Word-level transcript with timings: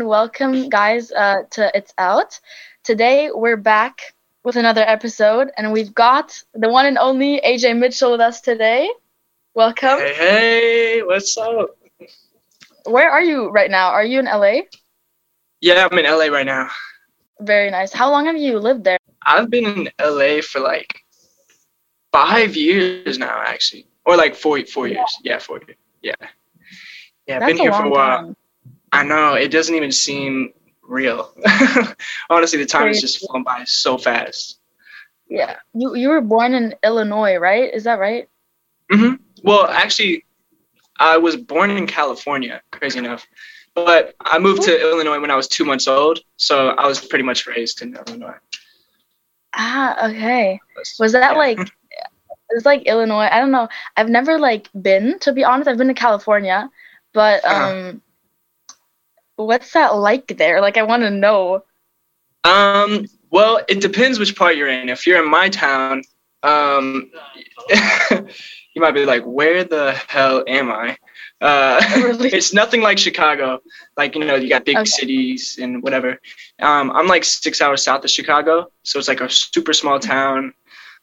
and 0.00 0.08
welcome, 0.08 0.70
guys, 0.70 1.12
uh, 1.12 1.42
to 1.50 1.70
It's 1.74 1.92
Out. 1.98 2.40
Today 2.84 3.30
we're 3.30 3.58
back 3.58 4.14
with 4.44 4.56
another 4.56 4.80
episode, 4.80 5.50
and 5.58 5.72
we've 5.72 5.94
got 5.94 6.42
the 6.54 6.70
one 6.70 6.86
and 6.86 6.96
only 6.96 7.38
AJ 7.42 7.78
Mitchell 7.78 8.12
with 8.12 8.20
us 8.22 8.40
today. 8.40 8.90
Welcome. 9.52 9.98
Hey, 9.98 10.14
hey, 10.14 11.02
what's 11.02 11.36
up? 11.36 11.76
Where 12.86 13.10
are 13.10 13.20
you 13.22 13.50
right 13.50 13.70
now? 13.70 13.90
Are 13.90 14.02
you 14.02 14.20
in 14.20 14.24
LA? 14.24 14.62
Yeah, 15.60 15.86
I'm 15.90 15.98
in 15.98 16.06
LA 16.06 16.34
right 16.34 16.46
now. 16.46 16.70
Very 17.38 17.70
nice. 17.70 17.92
How 17.92 18.10
long 18.10 18.24
have 18.24 18.38
you 18.38 18.58
lived 18.58 18.84
there? 18.84 18.98
I've 19.26 19.50
been 19.50 19.66
in 19.66 19.90
LA 20.00 20.40
for 20.40 20.60
like 20.60 21.04
five 22.10 22.56
years 22.56 23.18
now, 23.18 23.42
actually, 23.44 23.86
or 24.06 24.16
like 24.16 24.34
four 24.34 24.64
four 24.64 24.88
years. 24.88 25.18
Yeah, 25.22 25.38
four 25.40 25.58
years. 25.58 25.76
Yeah, 26.00 26.14
yeah. 27.26 27.40
That's 27.40 27.52
been 27.52 27.58
here 27.58 27.72
for 27.74 27.84
a 27.84 27.90
while. 27.90 28.24
time. 28.24 28.36
I 28.92 29.04
know 29.04 29.34
it 29.34 29.50
doesn't 29.50 29.74
even 29.74 29.92
seem 29.92 30.52
real. 30.82 31.32
Honestly, 32.30 32.58
the 32.58 32.66
time 32.66 32.88
has 32.88 33.00
just 33.00 33.18
flown 33.18 33.42
by 33.42 33.64
so 33.64 33.96
fast. 33.98 34.58
Yeah. 35.28 35.56
You 35.74 35.94
you 35.94 36.08
were 36.10 36.20
born 36.20 36.54
in 36.54 36.74
Illinois, 36.82 37.36
right? 37.36 37.72
Is 37.72 37.84
that 37.84 37.98
right? 37.98 38.28
hmm 38.90 39.14
Well, 39.42 39.66
actually, 39.66 40.24
I 40.98 41.18
was 41.18 41.36
born 41.36 41.70
in 41.70 41.86
California. 41.86 42.62
Crazy 42.72 42.98
enough, 42.98 43.26
but 43.74 44.14
I 44.20 44.38
moved 44.38 44.62
to 44.64 44.80
Illinois 44.80 45.20
when 45.20 45.30
I 45.30 45.36
was 45.36 45.48
two 45.48 45.64
months 45.64 45.86
old, 45.88 46.20
so 46.36 46.70
I 46.70 46.86
was 46.86 47.04
pretty 47.04 47.24
much 47.24 47.46
raised 47.46 47.82
in 47.82 47.96
Illinois. 47.96 48.36
Ah, 49.54 50.08
okay. 50.08 50.60
Was 50.98 51.12
that 51.12 51.32
Yeah. 51.32 51.38
like 51.38 51.58
it's 52.50 52.66
like 52.66 52.82
Illinois? 52.86 53.28
I 53.30 53.40
don't 53.40 53.50
know. 53.50 53.68
I've 53.96 54.08
never 54.08 54.38
like 54.38 54.68
been 54.80 55.18
to 55.20 55.32
be 55.32 55.44
honest. 55.44 55.68
I've 55.68 55.78
been 55.78 55.88
to 55.88 55.94
California, 55.94 56.70
but 57.12 57.44
Uh-huh. 57.44 57.74
What's 59.46 59.72
that 59.72 59.94
like 59.96 60.36
there? 60.38 60.60
Like 60.60 60.76
I 60.76 60.82
want 60.82 61.02
to 61.02 61.10
know. 61.10 61.64
Um, 62.44 63.06
well, 63.30 63.60
it 63.68 63.80
depends 63.80 64.18
which 64.18 64.36
part 64.36 64.56
you're 64.56 64.68
in. 64.68 64.88
If 64.88 65.06
you're 65.06 65.22
in 65.22 65.30
my 65.30 65.48
town, 65.48 66.02
um, 66.42 67.10
you 67.70 68.82
might 68.82 68.92
be 68.94 69.04
like, 69.04 69.22
where 69.24 69.64
the 69.64 69.92
hell 70.08 70.44
am 70.46 70.70
I? 70.70 70.96
Uh, 71.40 71.80
Really? 71.94 72.28
it's 72.32 72.52
nothing 72.54 72.82
like 72.82 72.98
Chicago. 72.98 73.60
Like, 73.96 74.14
you 74.14 74.24
know, 74.24 74.36
you 74.36 74.48
got 74.48 74.64
big 74.64 74.78
Okay. 74.78 74.84
cities 74.86 75.58
and 75.60 75.82
whatever. 75.82 76.18
Um, 76.60 76.90
I'm 76.92 77.06
like 77.06 77.24
six 77.24 77.60
hours 77.60 77.82
south 77.82 78.04
of 78.04 78.10
Chicago. 78.10 78.70
So 78.84 78.98
it's 78.98 79.08
like 79.08 79.20
a 79.20 79.30
super 79.30 79.72
small 79.72 79.98
town. 79.98 80.52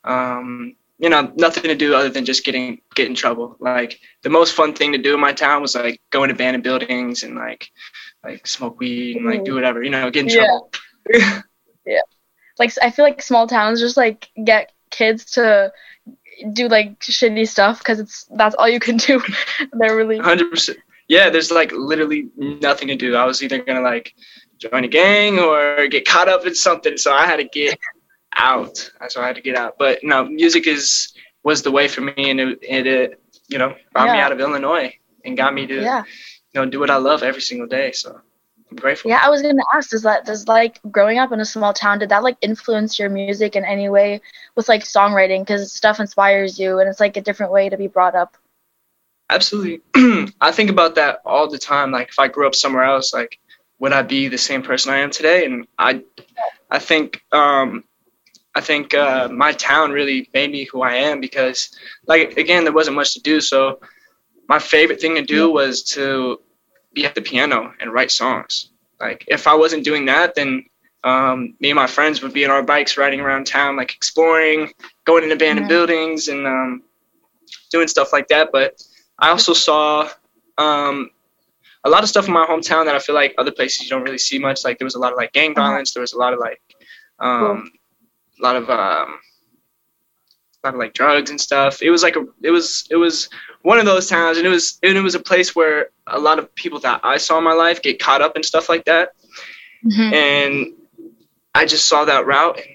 Um, 0.04 0.76
you 1.00 1.10
know, 1.10 1.32
nothing 1.38 1.64
to 1.64 1.76
do 1.76 1.94
other 1.96 2.10
than 2.10 2.26
just 2.26 2.44
getting, 2.46 2.82
get 2.96 3.08
in 3.08 3.16
trouble. 3.16 3.56
Like 3.60 4.00
the 4.24 4.30
most 4.30 4.54
fun 4.54 4.74
thing 4.74 4.94
to 4.94 4.98
do 4.98 5.14
in 5.14 5.20
my 5.20 5.34
town 5.34 5.62
was 5.62 5.76
like 5.76 6.02
going 6.12 6.30
to 6.30 6.36
abandoned 6.36 6.64
buildings 6.64 7.24
and 7.24 7.36
like, 7.36 7.70
like 8.28 8.48
smoke 8.48 8.80
weed 8.80 9.18
and 9.18 9.26
like 9.26 9.44
do 9.44 9.52
mm-hmm. 9.52 9.56
whatever, 9.56 9.84
you 9.84 9.90
know, 9.90 10.10
get 10.12 10.26
in 10.26 10.30
trouble. 10.30 10.72
Yeah. 11.10 11.20
trouble. 11.20 11.44
Like 12.60 12.74
I 12.82 12.90
feel 12.90 13.06
like 13.06 13.22
small 13.22 13.48
towns 13.48 13.80
just 13.80 13.98
like 13.98 14.30
get 14.44 14.72
kids 14.90 15.26
to 15.34 15.72
do 16.54 16.68
like 16.68 17.00
shitty 17.00 17.48
stuff 17.48 17.80
because 17.80 18.00
it's 18.00 18.26
that's 18.36 18.56
all 18.56 18.68
you 18.68 18.80
can 18.80 18.98
do. 18.98 19.22
They're 19.74 19.96
really 19.96 20.18
Hundred 20.18 20.50
percent. 20.50 20.80
Yeah, 21.08 21.30
there's 21.30 21.52
like 21.52 21.72
literally 21.72 22.30
nothing 22.36 22.90
to 22.90 22.96
do. 22.96 23.16
I 23.16 23.26
was 23.26 23.42
either 23.44 23.64
gonna 23.64 23.82
like 23.82 24.14
join 24.58 24.84
a 24.84 24.88
gang 24.88 25.40
or 25.40 25.88
get 25.88 26.08
caught 26.08 26.28
up 26.28 26.46
in 26.46 26.56
something, 26.56 26.98
so 26.98 27.14
I 27.14 27.26
had 27.26 27.38
to 27.38 27.46
get 27.46 27.78
out. 28.36 28.92
So 29.10 29.22
I 29.22 29.28
had 29.28 29.36
to 29.36 29.42
get 29.42 29.56
out. 29.56 29.76
But 29.78 30.00
no, 30.04 30.26
music 30.26 30.68
is 30.68 31.14
was 31.44 31.62
the 31.62 31.72
way 31.72 31.88
for 31.88 32.02
me, 32.02 32.32
and 32.32 32.40
it, 32.40 32.60
it, 32.62 32.88
it 32.88 33.24
you 33.48 33.58
know 33.58 33.76
brought 33.94 34.12
me 34.12 34.20
out 34.20 34.32
of 34.32 34.40
Illinois 34.40 34.98
and 35.24 35.38
got 35.38 35.54
me 35.54 35.68
to 35.68 35.82
yeah. 35.82 36.04
You 36.54 36.62
know 36.62 36.70
do 36.70 36.80
what 36.80 36.90
I 36.90 36.98
love 36.98 37.24
every 37.24 37.42
single 37.42 37.68
day. 37.68 37.92
So 37.92 38.20
I'm 38.70 38.78
grateful. 38.78 39.10
Yeah, 39.10 39.22
I 39.24 39.30
was 39.30 39.42
gonna 39.42 39.62
ask, 39.74 39.90
does 39.90 40.04
that 40.04 40.26
does 40.26 40.48
like 40.48 40.80
growing 40.92 41.20
up 41.20 41.32
in 41.32 41.40
a 41.40 41.46
small 41.46 41.74
town, 41.74 42.00
did 42.00 42.10
that 42.10 42.24
like 42.24 42.38
influence 42.42 43.00
your 43.00 43.10
music 43.10 43.56
in 43.56 43.66
any 43.66 43.90
way 43.90 44.22
with 44.56 44.68
like 44.68 44.84
songwriting? 44.84 45.42
Because 45.42 45.72
stuff 45.72 46.00
inspires 46.00 46.60
you, 46.60 46.80
and 46.80 46.90
it's 46.90 47.00
like 47.00 47.18
a 47.18 47.22
different 47.22 47.52
way 47.52 47.70
to 47.70 47.78
be 47.78 47.88
brought 47.88 48.16
up. 48.16 48.38
Absolutely. 49.30 49.82
I 50.42 50.52
think 50.52 50.70
about 50.70 50.96
that 50.96 51.20
all 51.26 51.50
the 51.50 51.58
time. 51.58 51.92
Like 51.92 52.10
if 52.10 52.20
I 52.20 52.28
grew 52.28 52.48
up 52.48 52.56
somewhere 52.56 52.84
else, 52.84 53.14
like 53.14 53.40
would 53.80 53.94
I 53.94 54.02
be 54.02 54.28
the 54.28 54.38
same 54.38 54.64
person 54.64 54.94
I 54.94 55.00
am 55.00 55.12
today? 55.12 55.46
And 55.46 55.68
I, 55.78 56.04
I 56.70 56.80
think, 56.80 57.22
um, 57.32 57.84
I 58.56 58.62
think 58.62 58.94
uh, 58.94 59.30
my 59.30 59.52
town 59.52 59.92
really 59.92 60.30
made 60.34 60.52
me 60.52 60.64
who 60.64 60.82
I 60.82 60.96
am 60.96 61.22
because, 61.22 61.78
like 62.08 62.38
again, 62.38 62.64
there 62.64 62.74
wasn't 62.74 62.96
much 62.96 63.14
to 63.14 63.20
do. 63.20 63.40
So 63.40 63.80
my 64.48 64.60
favorite 64.60 65.02
thing 65.02 65.16
to 65.16 65.22
do 65.22 65.52
was 65.52 65.84
to 65.96 66.40
be 66.94 67.06
at 67.06 67.16
the 67.16 67.22
piano 67.22 67.74
and 67.80 67.94
write 67.94 68.12
songs. 68.12 68.70
Like 69.00 69.26
if 69.28 69.48
I 69.48 69.56
wasn't 69.56 69.84
doing 69.84 70.06
that, 70.06 70.36
then 70.36 70.66
um, 71.04 71.56
me 71.60 71.70
and 71.70 71.76
my 71.76 71.88
friends 71.88 72.22
would 72.22 72.34
be 72.34 72.46
on 72.46 72.52
our 72.52 72.64
bikes 72.64 72.98
riding 72.98 73.20
around 73.20 73.46
town, 73.48 73.76
like 73.76 73.94
exploring, 73.96 74.72
going 75.06 75.24
in 75.24 75.32
abandoned 75.32 75.68
Mhm. 75.68 75.70
buildings, 75.70 76.28
and 76.28 76.46
um, 76.48 76.84
doing 77.72 77.88
stuff 77.88 78.14
like 78.14 78.28
that. 78.30 78.50
But 78.52 78.82
I 79.20 79.30
also 79.30 79.54
saw 79.54 80.10
um, 80.58 81.12
a 81.84 81.90
lot 81.90 82.04
of 82.04 82.10
stuff 82.10 82.28
in 82.28 82.34
my 82.34 82.46
hometown 82.46 82.86
that 82.86 82.96
I 82.96 83.00
feel 83.00 83.16
like 83.16 83.36
other 83.38 83.52
places 83.52 83.84
you 83.84 83.90
don't 83.90 84.04
really 84.04 84.18
see 84.18 84.40
much. 84.40 84.64
Like 84.66 84.80
there 84.80 84.86
was 84.86 84.96
a 84.96 85.00
lot 85.00 85.12
of 85.12 85.18
like 85.18 85.34
gang 85.34 85.54
Uh-huh. 85.56 85.62
violence. 85.62 85.94
There 85.94 86.02
was 86.02 86.14
a 86.14 86.18
lot 86.18 86.34
of 86.34 86.40
like 86.40 86.62
um, 87.20 87.72
a 88.40 88.44
lot 88.44 88.56
of 88.56 88.70
um, 88.70 89.20
lot 90.68 90.74
of 90.76 90.80
like 90.80 90.94
drugs 90.94 91.30
and 91.30 91.40
stuff. 91.40 91.82
It 91.82 91.90
was 91.90 92.04
like 92.04 92.16
a 92.16 92.26
it 92.44 92.52
was 92.52 92.88
it 92.90 92.96
was 92.98 93.30
one 93.62 93.80
of 93.80 93.86
those 93.86 94.08
towns, 94.08 94.38
and 94.38 94.46
it 94.46 94.50
was 94.50 94.80
and 94.84 94.98
it 94.98 95.02
was 95.02 95.16
a 95.16 95.20
place 95.20 95.56
where 95.56 95.90
a 96.06 96.20
lot 96.20 96.40
of 96.40 96.54
people 96.56 96.80
that 96.82 97.02
I 97.04 97.18
saw 97.18 97.38
in 97.38 97.44
my 97.44 97.54
life 97.54 97.82
get 97.82 98.00
caught 98.00 98.22
up 98.22 98.36
in 98.36 98.44
stuff 98.44 98.70
like 98.70 98.86
that, 98.86 99.10
Mhm. 99.86 100.14
and 100.14 100.74
I 101.56 101.66
just 101.66 101.88
saw 101.88 102.06
that 102.06 102.26
route. 102.26 102.58
And 102.58 102.68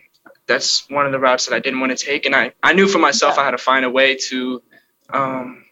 that's 0.47 0.89
one 0.91 1.07
of 1.07 1.13
the 1.13 1.21
routes 1.21 1.47
that 1.47 1.55
I 1.55 1.61
didn't 1.61 1.81
want 1.81 1.97
to 1.97 2.05
take, 2.05 2.27
and 2.27 2.35
I 2.35 2.53
I 2.63 2.73
knew 2.73 2.89
for 2.89 2.99
myself 2.99 3.39
I 3.39 3.45
had 3.45 3.53
to 3.53 3.59
find 3.59 3.85
a 3.85 3.91
way 3.91 4.17
to 4.29 4.63
um, 5.11 5.65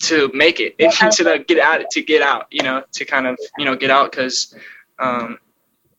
to 0.00 0.30
make 0.34 0.60
it 0.60 0.74
Yeah. 0.78 0.90
to 1.10 1.24
the, 1.24 1.38
get 1.46 1.58
out 1.58 1.88
to 1.90 2.02
get 2.02 2.20
out 2.22 2.46
you 2.50 2.62
know 2.62 2.82
to 2.92 3.04
kind 3.04 3.26
of 3.26 3.38
you 3.58 3.64
know 3.64 3.76
get 3.76 3.90
out 3.90 4.10
because 4.10 4.54
um, 4.98 5.38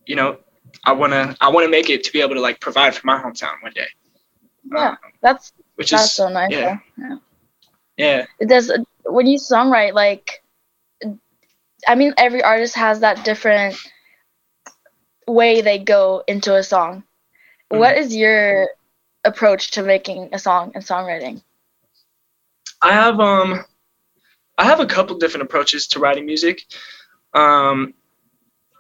you 0.05 0.15
know 0.15 0.37
I 0.83 0.91
want 0.91 1.13
to 1.13 1.35
I 1.41 1.49
want 1.49 1.65
to 1.65 1.71
make 1.71 1.89
it 1.89 2.03
to 2.03 2.11
be 2.13 2.21
able 2.21 2.35
to 2.35 2.41
like 2.41 2.59
provide 2.59 2.93
for 2.95 3.05
my 3.07 3.17
hometown 3.17 3.53
one 3.61 3.73
day 3.73 3.87
Yeah, 4.71 4.89
Um, 4.89 4.97
that's 5.21 5.53
which 5.75 5.91
that's 5.91 6.05
is 6.05 6.13
so 6.13 6.29
nice. 6.29 6.51
yeah. 6.51 6.77
Yeah. 6.97 7.17
yeah 7.97 8.25
It 8.39 8.49
does 8.49 8.71
when 9.05 9.27
you 9.27 9.37
songwrite 9.39 9.93
like 9.93 10.43
I 11.87 11.95
mean 11.95 12.13
every 12.17 12.41
artist 12.43 12.75
has 12.75 13.01
that 13.01 13.23
different 13.23 13.75
way 15.27 15.61
they 15.61 15.77
go 15.79 16.23
into 16.27 16.55
a 16.55 16.63
song. 16.63 17.03
Mm-hmm. 17.71 17.79
What 17.79 17.97
is 17.97 18.15
your 18.15 18.67
approach 19.23 19.71
to 19.71 19.83
making 19.83 20.29
a 20.33 20.39
song 20.39 20.71
and 20.75 20.83
songwriting? 20.83 21.41
I 22.81 22.91
have 22.93 23.19
um 23.19 23.65
I 24.57 24.65
have 24.65 24.79
a 24.79 24.85
couple 24.85 25.17
different 25.17 25.43
approaches 25.43 25.87
to 25.87 25.99
writing 25.99 26.25
music. 26.25 26.61
Um, 27.33 27.93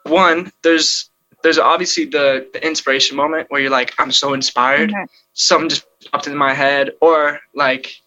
one, 0.03 0.51
there's 0.63 1.09
there's 1.43 1.59
obviously 1.59 2.05
the, 2.05 2.47
the 2.53 2.65
inspiration 2.65 3.17
moment 3.17 3.51
where 3.51 3.61
you're 3.61 3.69
like, 3.71 3.93
I'm 3.99 4.11
so 4.11 4.33
inspired, 4.33 4.91
Mhm. 4.91 5.07
Something 5.35 5.69
just 5.69 5.85
popped 6.11 6.25
into 6.25 6.37
my 6.39 6.53
head, 6.55 6.91
or 7.01 7.39
like 7.53 8.01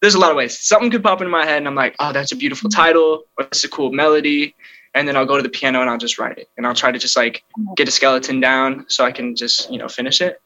there's 0.00 0.14
a 0.16 0.18
lot 0.18 0.30
of 0.32 0.36
ways. 0.36 0.58
Something 0.58 0.90
could 0.90 1.02
pop 1.04 1.20
into 1.20 1.30
my 1.30 1.44
head 1.46 1.58
and 1.58 1.68
I'm 1.68 1.76
like, 1.76 1.94
oh, 2.00 2.12
that's 2.12 2.32
a 2.32 2.36
beautiful 2.36 2.68
title, 2.68 3.22
or 3.38 3.44
it's 3.44 3.62
a 3.62 3.68
cool 3.68 3.92
melody. 3.92 4.56
And 4.94 5.06
then 5.06 5.16
I'll 5.16 5.24
go 5.26 5.36
to 5.36 5.42
the 5.42 5.48
piano 5.48 5.80
and 5.80 5.88
I'll 5.88 5.96
just 5.96 6.18
write 6.18 6.38
it. 6.38 6.48
And 6.56 6.66
I'll 6.66 6.74
try 6.74 6.90
to 6.90 6.98
just 6.98 7.16
like 7.16 7.44
get 7.76 7.86
a 7.86 7.92
skeleton 7.92 8.40
down 8.40 8.86
so 8.88 9.04
I 9.04 9.12
can 9.12 9.36
just, 9.36 9.70
you 9.70 9.78
know, 9.78 9.88
finish 9.88 10.20
it. 10.20 10.42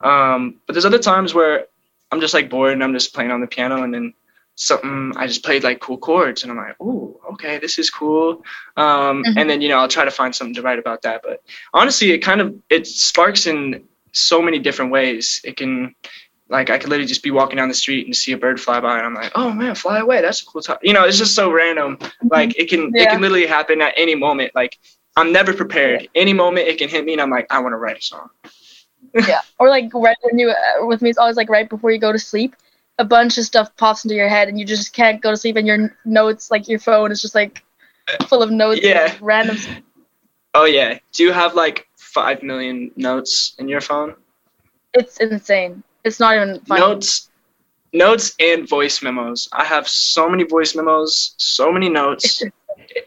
Um, 0.00 0.60
but 0.66 0.72
there's 0.74 0.84
other 0.86 0.98
times 1.00 1.34
where 1.34 1.66
I'm 2.10 2.20
just 2.20 2.32
like 2.32 2.48
bored 2.48 2.72
and 2.74 2.82
I'm 2.84 2.92
just 2.94 3.12
playing 3.12 3.32
on 3.32 3.40
the 3.40 3.46
piano 3.46 3.82
and 3.82 3.92
then 3.92 4.14
something 4.54 5.12
I 5.16 5.26
just 5.26 5.42
played 5.42 5.64
like 5.64 5.80
cool 5.80 5.98
chords 5.98 6.42
and 6.42 6.52
I'm 6.52 6.58
like, 6.58 6.76
oh, 6.80 7.20
okay, 7.32 7.58
this 7.58 7.78
is 7.78 7.90
cool. 7.90 8.44
Um, 8.76 9.24
Mhm. 9.24 9.34
and 9.36 9.50
then 9.50 9.60
you 9.60 9.68
know 9.68 9.78
I'll 9.78 9.88
try 9.88 10.04
to 10.04 10.10
find 10.10 10.34
something 10.34 10.54
to 10.54 10.62
write 10.62 10.78
about 10.78 11.02
that. 11.02 11.22
But 11.22 11.42
honestly, 11.74 12.12
it 12.12 12.18
kind 12.18 12.40
of 12.40 12.54
it 12.70 12.86
sparks 12.86 13.46
in 13.46 13.84
so 14.12 14.40
many 14.42 14.58
different 14.58 14.90
ways. 14.92 15.40
It 15.44 15.56
can 15.56 15.94
like 16.48 16.70
I 16.70 16.78
could 16.78 16.90
literally 16.90 17.08
just 17.08 17.22
be 17.22 17.30
walking 17.30 17.56
down 17.56 17.68
the 17.68 17.74
street 17.74 18.06
and 18.06 18.14
see 18.14 18.32
a 18.32 18.36
bird 18.38 18.60
fly 18.60 18.80
by 18.80 18.98
and 18.98 19.06
I'm 19.06 19.14
like, 19.14 19.32
oh 19.34 19.50
man, 19.52 19.74
fly 19.74 19.98
away. 20.00 20.20
That's 20.20 20.42
a 20.42 20.46
cool 20.46 20.60
time. 20.62 20.78
You 20.82 20.92
know, 20.92 21.04
it's 21.04 21.18
just 21.18 21.34
so 21.34 21.50
random. 21.50 21.98
Like 22.30 22.58
it 22.58 22.68
can 22.68 22.94
it 22.94 23.08
can 23.08 23.20
literally 23.20 23.46
happen 23.46 23.80
at 23.80 23.94
any 23.96 24.14
moment. 24.14 24.52
Like 24.54 24.78
I'm 25.16 25.32
never 25.32 25.52
prepared. 25.52 26.08
Any 26.14 26.32
moment 26.32 26.68
it 26.68 26.78
can 26.78 26.88
hit 26.88 27.04
me 27.04 27.12
and 27.12 27.20
I'm 27.22 27.30
like, 27.30 27.46
I 27.50 27.58
want 27.60 27.72
to 27.72 27.76
write 27.78 27.98
a 27.98 28.02
song. 28.02 28.28
yeah 29.26 29.40
or 29.58 29.68
like 29.68 29.92
right 29.92 30.16
when 30.22 30.38
you 30.38 30.48
uh, 30.50 30.86
with 30.86 31.02
me 31.02 31.10
it's 31.10 31.18
always 31.18 31.36
like 31.36 31.50
right 31.50 31.68
before 31.68 31.90
you 31.90 31.98
go 31.98 32.12
to 32.12 32.18
sleep 32.18 32.54
a 32.98 33.04
bunch 33.04 33.36
of 33.36 33.44
stuff 33.44 33.74
pops 33.76 34.04
into 34.04 34.14
your 34.14 34.28
head 34.28 34.48
and 34.48 34.58
you 34.58 34.64
just 34.64 34.92
can't 34.94 35.20
go 35.20 35.30
to 35.30 35.36
sleep 35.36 35.56
and 35.56 35.66
your 35.66 35.94
notes 36.04 36.50
like 36.50 36.68
your 36.68 36.78
phone 36.78 37.10
is 37.10 37.20
just 37.20 37.34
like 37.34 37.62
full 38.28 38.42
of 38.42 38.50
notes 38.50 38.80
Yeah. 38.82 39.14
random 39.20 39.56
s- 39.56 39.68
Oh 40.54 40.64
yeah. 40.64 40.98
Do 41.12 41.24
you 41.24 41.32
have 41.32 41.54
like 41.54 41.88
five 42.14 42.42
million 42.42 42.90
notes 42.96 43.54
in 43.58 43.68
your 43.68 43.80
phone? 43.80 44.14
it's 44.94 45.16
insane 45.18 45.82
it's 46.04 46.20
not 46.20 46.34
even 46.36 46.60
funny 46.60 46.80
Notes, 46.80 47.30
notes, 47.92 48.34
and 48.40 48.68
voice 48.68 49.02
memos. 49.02 49.48
I 49.52 49.64
have 49.64 49.86
so 49.88 50.28
many 50.28 50.44
voice 50.44 50.74
memos, 50.74 51.34
so 51.36 51.70
many 51.72 51.88
notes. 51.88 52.42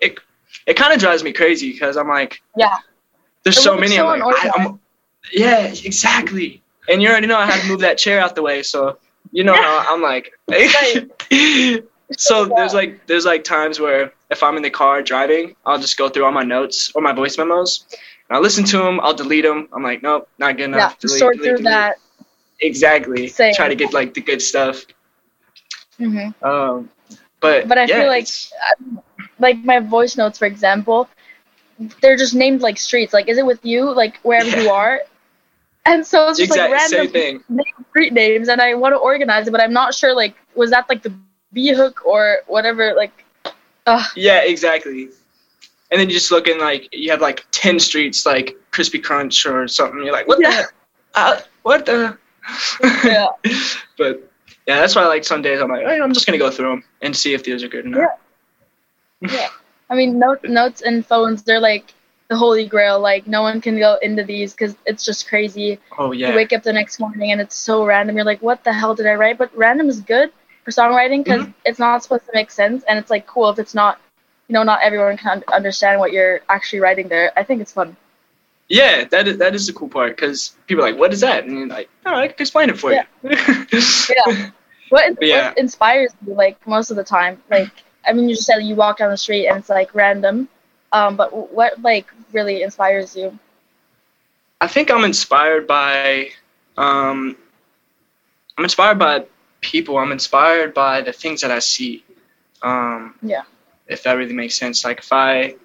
It, 0.02 0.20
it 0.66 0.74
kind 0.76 0.94
of 0.94 1.00
drives 1.00 1.24
me 1.24 1.34
crazy 1.34 1.72
because 1.74 1.98
I'm 1.98 2.08
like, 2.08 2.42
Yeah. 2.56 2.78
there's 3.44 3.58
It 3.58 3.62
so 3.62 3.76
many. 3.76 3.96
so 3.98 4.08
I'm 4.08 4.20
like, 4.20 4.46
I, 4.46 4.52
I'm, 4.56 4.80
yeah, 5.34 5.74
exactly. 5.84 6.62
And 6.88 7.02
you 7.02 7.10
already 7.10 7.28
know 7.28 7.38
I 7.38 7.46
had 7.46 7.62
to 7.62 7.68
move 7.68 7.82
that 7.82 7.98
chair 7.98 8.20
out 8.22 8.36
the 8.36 8.42
way, 8.42 8.64
so 8.64 8.98
you 9.32 9.44
know 9.44 9.54
how 9.56 9.94
I'm 9.94 10.02
like. 10.02 10.32
so 12.18 12.46
there's 12.46 12.74
like 12.74 13.06
there's 13.08 13.26
like 13.26 13.44
times 13.44 13.80
where 13.80 14.14
if 14.30 14.42
I'm 14.44 14.56
in 14.58 14.64
the 14.64 14.70
car 14.70 15.02
driving, 15.02 15.56
I'll 15.66 15.80
just 15.80 15.98
go 15.98 16.10
through 16.10 16.26
all 16.26 16.32
my 16.32 16.44
notes 16.44 16.92
or 16.96 17.02
my 17.02 17.12
voice 17.14 17.38
memos. 17.38 17.86
And 18.30 18.36
I'll 18.38 18.42
listen 18.44 18.64
to 18.66 18.78
them. 18.78 19.00
I'll 19.02 19.14
delete 19.14 19.44
them. 19.46 19.68
I'm 19.74 19.84
like, 19.84 20.02
nope, 20.04 20.30
not 20.38 20.58
good 20.58 20.66
enough. 20.66 20.88
Yeah. 20.88 20.94
delete, 21.00 21.20
Sort 21.20 21.34
delete, 21.34 21.56
through 21.56 21.58
delete. 21.58 21.88
that. 21.88 21.98
Exactly. 22.62 23.36
Same. 23.36 23.54
Try 23.54 23.70
to 23.70 23.76
get 23.76 23.94
like 23.94 24.14
the 24.14 24.22
good 24.22 24.42
stuff. 24.42 24.86
hmm 25.98 26.30
Um, 26.42 26.90
but 27.42 27.68
But 27.68 27.78
I 27.78 27.88
yeah, 27.88 27.98
feel 27.98 28.08
like 28.08 28.28
like 29.40 29.58
my 29.64 29.80
voice 29.80 30.18
notes, 30.18 30.38
for 30.38 30.46
example, 30.46 31.08
they're 32.02 32.18
just 32.18 32.36
named 32.36 32.62
like 32.62 32.78
streets. 32.78 33.14
Like, 33.14 33.28
is 33.28 33.38
it 33.38 33.46
with 33.46 33.64
you? 33.66 33.94
Like 33.94 34.18
wherever 34.24 34.50
Yeah. 34.50 34.56
you 34.56 34.70
are. 34.70 35.02
And 35.86 36.06
so 36.06 36.28
it's 36.28 36.38
just 36.38 36.50
like 36.52 36.64
random 36.68 37.08
thing. 37.10 37.44
street 37.90 38.14
names, 38.14 38.50
and 38.50 38.62
I 38.62 38.74
want 38.76 38.94
to 38.94 38.98
organize 38.98 39.48
it, 39.48 39.52
but 39.52 39.62
I'm 39.62 39.74
not 39.74 39.94
sure. 39.94 40.16
Like, 40.16 40.36
was 40.56 40.72
that 40.72 40.90
like 40.90 41.04
the 41.04 41.14
B 41.54 41.70
hook 41.74 42.06
or 42.06 42.40
whatever? 42.48 42.94
Like, 42.96 43.26
uh, 43.86 44.04
Yeah, 44.16 44.42
exactly. 44.44 45.10
And 45.92 46.00
then 46.00 46.08
you 46.10 46.14
just 46.16 46.32
look 46.32 46.48
in 46.48 46.60
like 46.60 46.90
you 46.92 47.12
have 47.12 47.22
like 47.22 47.46
ten 47.52 47.80
streets 47.80 48.26
like 48.26 48.56
Crispy 48.72 49.00
Crunch 49.00 49.46
or 49.46 49.68
something. 49.68 50.04
You're 50.04 50.12
like, 50.14 50.28
what 50.28 50.40
Yeah. 50.42 50.64
the? 50.64 51.20
Uh, 51.20 51.40
what 51.64 51.86
the? 51.86 52.18
Yeah. 53.04 53.28
but 53.98 54.30
yeah, 54.68 54.80
that's 54.80 54.96
why 54.96 55.06
like 55.08 55.24
some 55.24 55.42
days 55.42 55.62
I'm 55.62 55.70
like, 55.70 55.86
hey, 55.86 56.00
I'm 56.02 56.14
just 56.14 56.26
gonna 56.26 56.38
go 56.38 56.50
through 56.52 56.70
them 56.70 56.84
and 57.02 57.16
see 57.16 57.34
if 57.34 57.44
these 57.44 57.64
are 57.64 57.68
good 57.68 57.86
enough. 57.86 58.10
Yeah. 59.22 59.30
yeah. 59.32 59.48
I 59.90 59.96
mean, 59.96 60.18
notes, 60.18 60.44
notes 60.48 60.82
and 60.82 61.06
phones, 61.06 61.44
they're 61.44 61.60
like 61.60 61.94
the 62.28 62.36
holy 62.36 62.66
grail. 62.66 63.00
Like, 63.00 63.28
no 63.28 63.44
one 63.44 63.62
can 63.62 63.78
go 63.78 63.98
into 64.02 64.24
these 64.24 64.54
because 64.54 64.76
it's 64.88 65.06
just 65.06 65.28
crazy. 65.28 65.80
Oh 65.98 66.12
yeah. 66.12 66.30
You 66.30 66.36
wake 66.36 66.54
up 66.54 66.64
the 66.64 66.74
next 66.74 67.00
morning 67.00 67.32
and 67.32 67.40
it's 67.40 67.56
so 67.56 67.86
random. 67.86 68.16
You're 68.16 68.26
like, 68.26 68.42
what 68.42 68.64
the 68.64 68.74
hell 68.74 68.96
did 68.96 69.06
I 69.06 69.14
write? 69.14 69.38
But 69.38 69.56
random 69.56 69.88
is 69.90 70.00
good 70.02 70.32
for 70.64 70.72
songwriting 70.72 71.24
because 71.24 71.44
Mm-hmm. 71.44 71.52
it's 71.66 71.78
not 71.80 72.02
supposed 72.02 72.26
to 72.26 72.32
make 72.34 72.50
sense, 72.50 72.84
and 72.88 72.98
it's 72.98 73.12
like 73.12 73.28
cool 73.28 73.50
if 73.50 73.60
it's 73.60 73.76
not. 73.76 74.00
You 74.48 74.54
know, 74.54 74.64
not 74.64 74.82
everyone 74.84 75.18
can 75.18 75.44
understand 75.52 76.00
what 76.00 76.12
you're 76.12 76.42
actually 76.50 76.80
writing 76.80 77.08
there. 77.08 77.32
I 77.38 77.44
think 77.44 77.62
it's 77.62 77.72
fun. 77.74 77.96
Yeah, 78.68 79.06
that 79.06 79.28
is 79.28 79.38
that 79.38 79.54
is 79.56 79.68
the 79.68 79.74
cool 79.74 79.90
part 79.90 80.16
because 80.16 80.56
people 80.68 80.84
are 80.84 80.92
like, 80.92 81.00
what 81.00 81.14
is 81.14 81.22
that? 81.22 81.44
And 81.46 81.58
you're 81.58 81.68
like, 81.68 81.90
oh, 82.06 82.16
I 82.16 82.28
can 82.28 82.36
explain 82.40 82.70
it 82.70 82.78
for 82.80 82.92
Yeah. 82.92 83.06
you. 83.24 83.32
Yeah. 84.16 84.52
What, 84.90 85.18
yeah. 85.20 85.50
what 85.50 85.58
inspires 85.58 86.14
you, 86.26 86.36
like 86.36 86.66
most 86.68 86.92
of 86.92 86.96
the 86.96 87.04
time? 87.04 87.42
Like, 87.50 87.72
I 88.08 88.14
mean, 88.14 88.30
you 88.30 88.36
just 88.36 88.46
said 88.48 88.60
you 88.60 88.76
walk 88.76 89.00
down 89.00 89.10
the 89.10 89.18
street 89.18 89.48
and 89.48 89.58
it's 89.58 89.70
like 89.70 89.96
random, 89.96 90.48
um, 90.92 91.16
but 91.16 91.52
what 91.52 91.82
like 91.82 92.06
really 92.32 92.62
inspires 92.62 93.16
you? 93.16 93.38
I 94.62 94.68
think 94.68 94.92
I'm 94.92 95.04
inspired 95.04 95.68
by 95.68 96.30
um 96.78 97.36
I'm 98.58 98.64
inspired 98.64 99.00
by 99.00 99.26
people. 99.62 99.98
I'm 99.98 100.12
inspired 100.12 100.74
by 100.74 101.02
the 101.02 101.12
things 101.12 101.42
that 101.42 101.52
I 101.52 101.60
see. 101.60 102.04
Um 102.62 103.16
Yeah. 103.22 103.44
If 103.88 104.04
that 104.04 104.14
really 104.14 104.34
makes 104.34 104.56
sense. 104.56 104.84
Like 104.86 105.00
if 105.00 105.12
I 105.14 105.56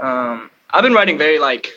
um 0.00 0.50
I've 0.70 0.82
been 0.82 0.94
writing 0.94 1.18
very 1.18 1.38
like 1.38 1.72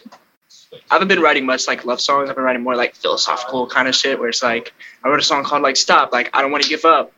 I 0.92 0.96
haven't 0.96 1.08
been 1.08 1.22
writing 1.22 1.46
much 1.46 1.68
like 1.68 1.86
love 1.86 2.00
songs. 2.02 2.30
I've 2.30 2.36
been 2.36 2.46
writing 2.46 2.64
more 2.64 2.76
like 2.76 2.96
philosophical 2.96 3.68
kind 3.68 3.88
of 3.88 3.96
shit 3.96 4.20
where 4.20 4.30
it's 4.30 4.44
like 4.44 4.74
I 5.04 5.10
wrote 5.10 5.20
a 5.20 5.24
song 5.24 5.44
called 5.44 5.62
like 5.64 5.78
Stop, 5.78 6.12
like 6.12 6.30
I 6.34 6.42
don't 6.42 6.52
want 6.52 6.64
to 6.64 6.70
give 6.70 6.86
up. 6.86 7.12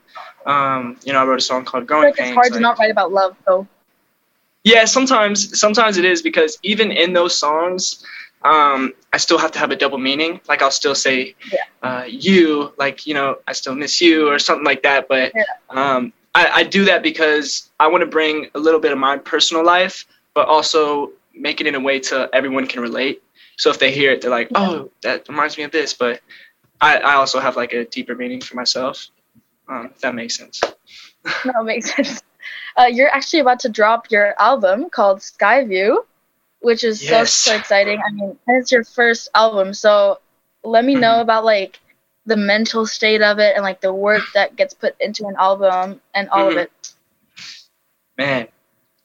Um, 0.45 0.97
you 1.03 1.13
know, 1.13 1.19
I 1.21 1.25
wrote 1.25 1.37
a 1.39 1.41
song 1.41 1.65
called 1.65 1.85
Growing 1.87 2.05
like 2.05 2.13
it's 2.13 2.21
Pains. 2.21 2.35
hard 2.35 2.53
to 2.53 2.59
not 2.59 2.79
write 2.79 2.89
about 2.91 3.11
love, 3.11 3.35
though. 3.45 3.67
yeah, 4.63 4.85
sometimes 4.85 5.59
sometimes 5.59 5.97
it 5.97 6.05
is 6.05 6.21
because 6.21 6.57
even 6.63 6.91
in 6.91 7.13
those 7.13 7.37
songs, 7.37 8.03
um, 8.43 8.93
I 9.13 9.17
still 9.17 9.37
have 9.37 9.51
to 9.51 9.59
have 9.59 9.69
a 9.71 9.75
double 9.75 9.97
meaning. 9.99 10.39
Like 10.47 10.61
I'll 10.61 10.71
still 10.71 10.95
say 10.95 11.35
Yeah. 11.51 11.59
uh, 11.83 12.03
you, 12.07 12.73
like 12.77 13.05
you 13.05 13.13
know, 13.13 13.37
I 13.47 13.53
still 13.53 13.75
miss 13.75 14.01
you 14.01 14.29
or 14.29 14.39
something 14.39 14.65
like 14.65 14.81
that. 14.83 15.07
But 15.07 15.33
Yeah. 15.35 15.43
um, 15.69 16.13
I, 16.35 16.47
I 16.47 16.63
do 16.63 16.85
that 16.85 17.03
because 17.03 17.69
I 17.79 17.87
want 17.87 18.01
to 18.01 18.07
bring 18.07 18.49
a 18.55 18.59
little 18.59 18.79
bit 18.79 18.91
of 18.91 18.97
my 18.99 19.17
personal 19.17 19.65
life, 19.65 20.05
but 20.33 20.47
also 20.47 21.11
make 21.35 21.61
it 21.61 21.67
in 21.67 21.75
a 21.75 21.79
way 21.79 21.99
to 21.99 22.29
everyone 22.33 22.67
can 22.67 22.81
relate. 22.81 23.21
So 23.57 23.69
if 23.69 23.79
they 23.79 23.91
hear 23.91 24.11
it, 24.11 24.21
they're 24.21 24.31
like, 24.31 24.51
Yeah. 24.51 24.59
oh, 24.59 24.91
that 25.03 25.27
reminds 25.29 25.57
me 25.57 25.63
of 25.63 25.71
this. 25.71 25.93
But 25.93 26.21
I, 26.81 26.97
I 26.97 27.13
also 27.15 27.39
have 27.39 27.55
like 27.57 27.73
a 27.73 27.85
deeper 27.85 28.15
meaning 28.15 28.41
for 28.41 28.55
myself. 28.55 29.07
Um, 29.67 29.91
if 29.93 30.01
that 30.01 30.15
makes 30.15 30.35
sense. 30.37 30.61
No, 31.43 31.63
makes 31.63 31.95
sense. 31.95 32.21
Uh, 32.77 32.85
you're 32.85 33.09
actually 33.09 33.39
about 33.39 33.59
to 33.61 33.69
drop 33.69 34.11
your 34.11 34.35
album 34.39 34.89
called 34.89 35.19
Skyview, 35.19 35.97
which 36.61 36.83
is 36.83 37.01
so 37.01 37.17
Yes. 37.17 37.33
so 37.33 37.55
exciting. 37.55 37.99
I 38.07 38.11
mean, 38.13 38.39
it's 38.47 38.71
your 38.71 38.83
first 38.85 39.29
album, 39.35 39.73
so 39.73 40.19
let 40.63 40.85
me 40.85 40.95
know 40.95 41.19
Mhm. 41.19 41.21
about 41.21 41.45
like 41.45 41.80
the 42.25 42.37
mental 42.37 42.85
state 42.85 43.21
of 43.21 43.39
it 43.39 43.55
and 43.55 43.63
like 43.63 43.81
the 43.81 43.93
work 43.93 44.21
that 44.33 44.55
gets 44.55 44.73
put 44.73 44.95
into 44.99 45.25
an 45.27 45.35
album 45.37 45.99
and 46.13 46.29
all 46.29 46.47
Mhm. 46.47 46.51
of 46.51 46.57
it. 46.57 46.93
man, 48.17 48.47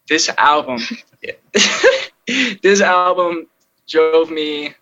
this 0.08 0.28
album, 0.36 0.78
this 2.62 2.80
album 2.80 3.46
drove 3.88 4.30
me 4.30 4.74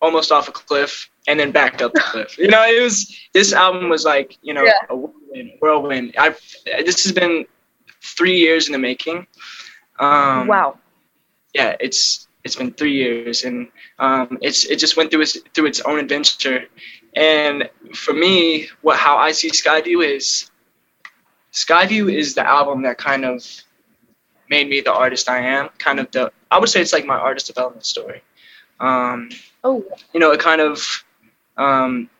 almost 0.00 0.32
off 0.32 0.48
a 0.48 0.52
cliff 0.52 1.08
and 1.28 1.38
then 1.38 1.52
back 1.52 1.80
up 1.80 1.92
the 1.92 2.00
cliff. 2.00 2.36
You 2.38 2.48
know, 2.48 2.64
it 2.64 2.82
was 2.82 3.14
this 3.32 3.52
album 3.52 3.88
was 3.88 4.04
like 4.04 4.36
you 4.42 4.54
know 4.54 4.64
Yeah. 4.64 4.72
a 4.90 4.96
whirlwind. 4.96 5.52
whirlwind. 5.60 6.14
I've 6.18 6.40
this 6.84 7.04
has 7.04 7.12
been 7.12 7.46
three 8.02 8.36
years 8.38 8.66
in 8.66 8.72
the 8.72 8.78
making. 8.78 9.26
Um, 10.00 10.48
wow. 10.48 10.78
yeah, 11.54 11.76
it's 11.78 12.26
it's 12.44 12.56
been 12.56 12.72
three 12.72 12.92
years, 12.94 13.44
and 13.44 13.68
um, 14.00 14.38
it's 14.40 14.64
it 14.64 14.76
just 14.80 14.96
went 14.96 15.10
through 15.12 15.22
its 15.22 15.38
through 15.54 15.66
its 15.66 15.80
own 15.82 15.98
adventure. 16.00 16.66
And 17.14 17.68
for 17.94 18.14
me, 18.14 18.68
what 18.80 18.98
how 18.98 19.16
I 19.16 19.32
see 19.32 19.50
Skyview 19.50 20.06
is 20.06 20.50
Skyview 21.52 22.12
is 22.12 22.34
the 22.34 22.46
album 22.46 22.82
that 22.82 22.98
kind 22.98 23.24
of 23.24 23.46
made 24.48 24.68
me 24.68 24.80
the 24.80 24.92
artist 24.92 25.28
I 25.28 25.40
am. 25.40 25.68
Kind 25.78 26.00
of 26.00 26.10
the 26.10 26.32
I 26.50 26.58
would 26.58 26.68
say 26.68 26.80
it's 26.80 26.92
like 26.92 27.04
my 27.04 27.18
artist 27.18 27.46
development 27.46 27.84
story. 27.84 28.22
Um, 28.80 29.30
Oh, 29.64 29.84
you 30.12 30.18
know, 30.18 30.32
it 30.32 30.40
kind 30.40 30.60
of 30.60 31.04
um, 31.56 32.10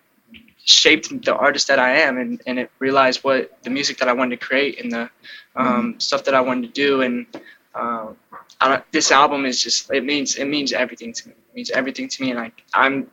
shaped 0.64 1.24
the 1.24 1.34
artist 1.34 1.68
that 1.68 1.78
I 1.78 1.98
am, 1.98 2.18
and, 2.18 2.40
and 2.46 2.58
it 2.58 2.70
realized 2.78 3.24
what 3.24 3.62
the 3.62 3.70
music 3.70 3.98
that 3.98 4.08
I 4.08 4.12
wanted 4.12 4.38
to 4.38 4.46
create 4.46 4.80
and 4.80 4.92
the 4.92 5.10
um, 5.56 5.98
stuff 5.98 6.24
that 6.24 6.34
I 6.34 6.40
wanted 6.40 6.72
to 6.72 6.72
do. 6.72 7.02
And 7.02 7.26
um, 7.74 8.16
I 8.60 8.68
don't, 8.68 8.92
this 8.92 9.11
album 9.11 9.44
is 9.44 9.61
just 9.62 9.90
it 9.90 10.04
means 10.04 10.37
it 10.37 10.44
means 10.44 10.72
everything 10.72 11.12
to 11.12 11.28
me. 11.28 11.34
It 11.34 11.54
means 11.56 11.70
everything 11.70 12.08
to 12.08 12.22
me, 12.22 12.30
and 12.30 12.38
I 12.38 12.52
I'm 12.72 13.11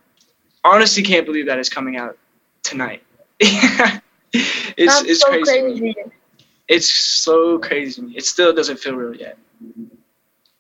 honestly 0.64 1.04
can't 1.04 1.26
believe 1.26 1.46
that 1.48 1.60
it's 1.60 1.70
coming 1.70 1.98
out 1.98 2.18
tonight. 2.64 3.04
it's 3.40 5.02
it's 5.02 5.22
so 5.22 5.28
crazy. 5.28 5.62
crazy. 5.62 5.96
It's 6.68 6.90
so 6.90 7.60
crazy. 7.60 8.14
It 8.16 8.26
still 8.26 8.54
doesn't 8.54 8.80
feel 8.80 8.96
real 8.96 9.16
yet. 9.16 9.38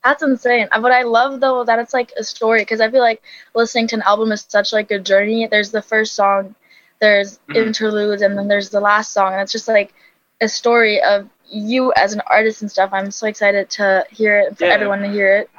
That's 0.03 0.23
insane. 0.23 0.67
Uh, 0.71 0.79
What 0.81 0.91
I 0.91 1.03
love 1.03 1.39
though 1.39 1.63
that 1.63 1.79
it's 1.79 1.93
like 1.93 2.11
a 2.17 2.23
story 2.23 2.61
because 2.61 2.81
I 2.81 2.89
feel 2.89 3.01
like 3.01 3.21
listening 3.53 3.87
to 3.87 3.95
an 3.95 4.01
album 4.03 4.31
is 4.31 4.45
such 4.47 4.71
like 4.73 4.91
a 4.91 4.99
journey. 4.99 5.47
There's 5.47 5.71
the 5.71 5.81
first 5.81 6.15
song, 6.15 6.55
there's 6.99 7.39
Mhm. 7.49 7.55
interludes, 7.55 8.21
and 8.21 8.37
then 8.37 8.47
there's 8.47 8.69
the 8.69 8.79
last 8.79 9.11
song, 9.13 9.33
and 9.33 9.41
it's 9.41 9.51
just 9.51 9.67
like 9.67 9.93
a 10.41 10.47
story 10.47 11.01
of 11.01 11.27
you 11.49 11.91
as 11.93 12.13
an 12.13 12.21
artist 12.27 12.61
and 12.61 12.71
stuff. 12.71 12.89
I'm 12.93 13.11
so 13.11 13.27
excited 13.27 13.69
to 13.71 14.05
hear 14.11 14.39
it 14.39 14.47
and 14.47 14.57
for 14.57 14.65
Yeah. 14.65 14.73
everyone 14.73 15.01
to 15.01 15.07
hear 15.09 15.37
it. 15.37 15.49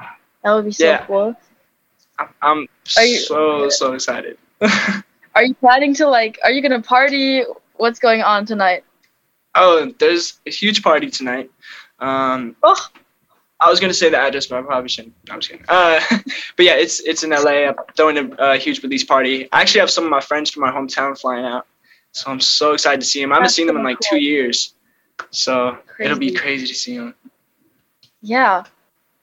That 0.43 0.53
would 0.55 0.65
be 0.65 0.73
so 0.73 0.87
Yeah. 0.87 1.05
cool. 1.07 1.37
I'm, 2.43 2.69
you- 2.99 3.19
so 3.19 3.69
so 3.69 3.93
excited. 3.95 4.39
Are 5.35 5.45
you 5.45 5.55
planning 5.55 5.95
to 5.95 6.07
like? 6.09 6.39
Are 6.45 6.51
you 6.51 6.61
gonna 6.63 6.83
party? 6.83 7.43
What's 7.77 7.99
going 7.99 8.23
on 8.23 8.47
tonight? 8.47 8.85
Oh, 9.55 9.93
there's 9.99 10.39
a 10.47 10.51
huge 10.51 10.83
party 10.83 11.11
tonight. 11.11 11.51
Um, 11.99 12.57
Oh, 12.63 12.87
I 13.61 13.69
was 13.71 13.79
gonna 13.81 13.95
say 13.95 14.09
the 14.11 14.19
address, 14.19 14.47
but 14.47 14.59
I 14.59 14.63
probably 14.63 14.89
shouldn't. 14.89 15.15
I'm 15.31 15.41
just 15.41 15.51
kidding. 15.51 15.65
Uh, 15.69 16.01
but 16.57 16.65
yeah, 16.67 16.75
it's 16.75 17.01
it's 17.01 17.23
in 17.23 17.31
LA. 17.31 17.69
I'm 17.69 17.75
throwing 17.97 18.19
a 18.19 18.35
uh, 18.37 18.59
huge 18.59 18.83
release 18.83 19.05
party. 19.05 19.49
I 19.53 19.61
actually 19.63 19.81
have 19.81 19.91
some 19.91 20.05
of 20.05 20.11
my 20.11 20.21
friends 20.21 20.51
from 20.51 20.63
my 20.63 20.71
hometown 20.71 21.19
flying 21.19 21.45
out, 21.45 21.67
so 22.13 22.31
I'm 22.31 22.41
so 22.41 22.73
excited 22.73 23.01
to 23.01 23.07
see 23.07 23.21
them. 23.21 23.33
I 23.33 23.37
haven't 23.37 23.45
That's 23.45 23.55
seen 23.55 23.67
them 23.67 23.77
in 23.77 23.85
like 23.85 23.99
cool. 24.01 24.19
two 24.19 24.23
years, 24.25 24.75
so 25.31 25.79
it'll 25.99 26.19
be 26.19 26.31
Crazy. 26.33 26.37
crazy 26.43 26.67
to 26.69 26.75
see 26.75 26.97
them. 26.99 27.15
yeah, 28.23 28.65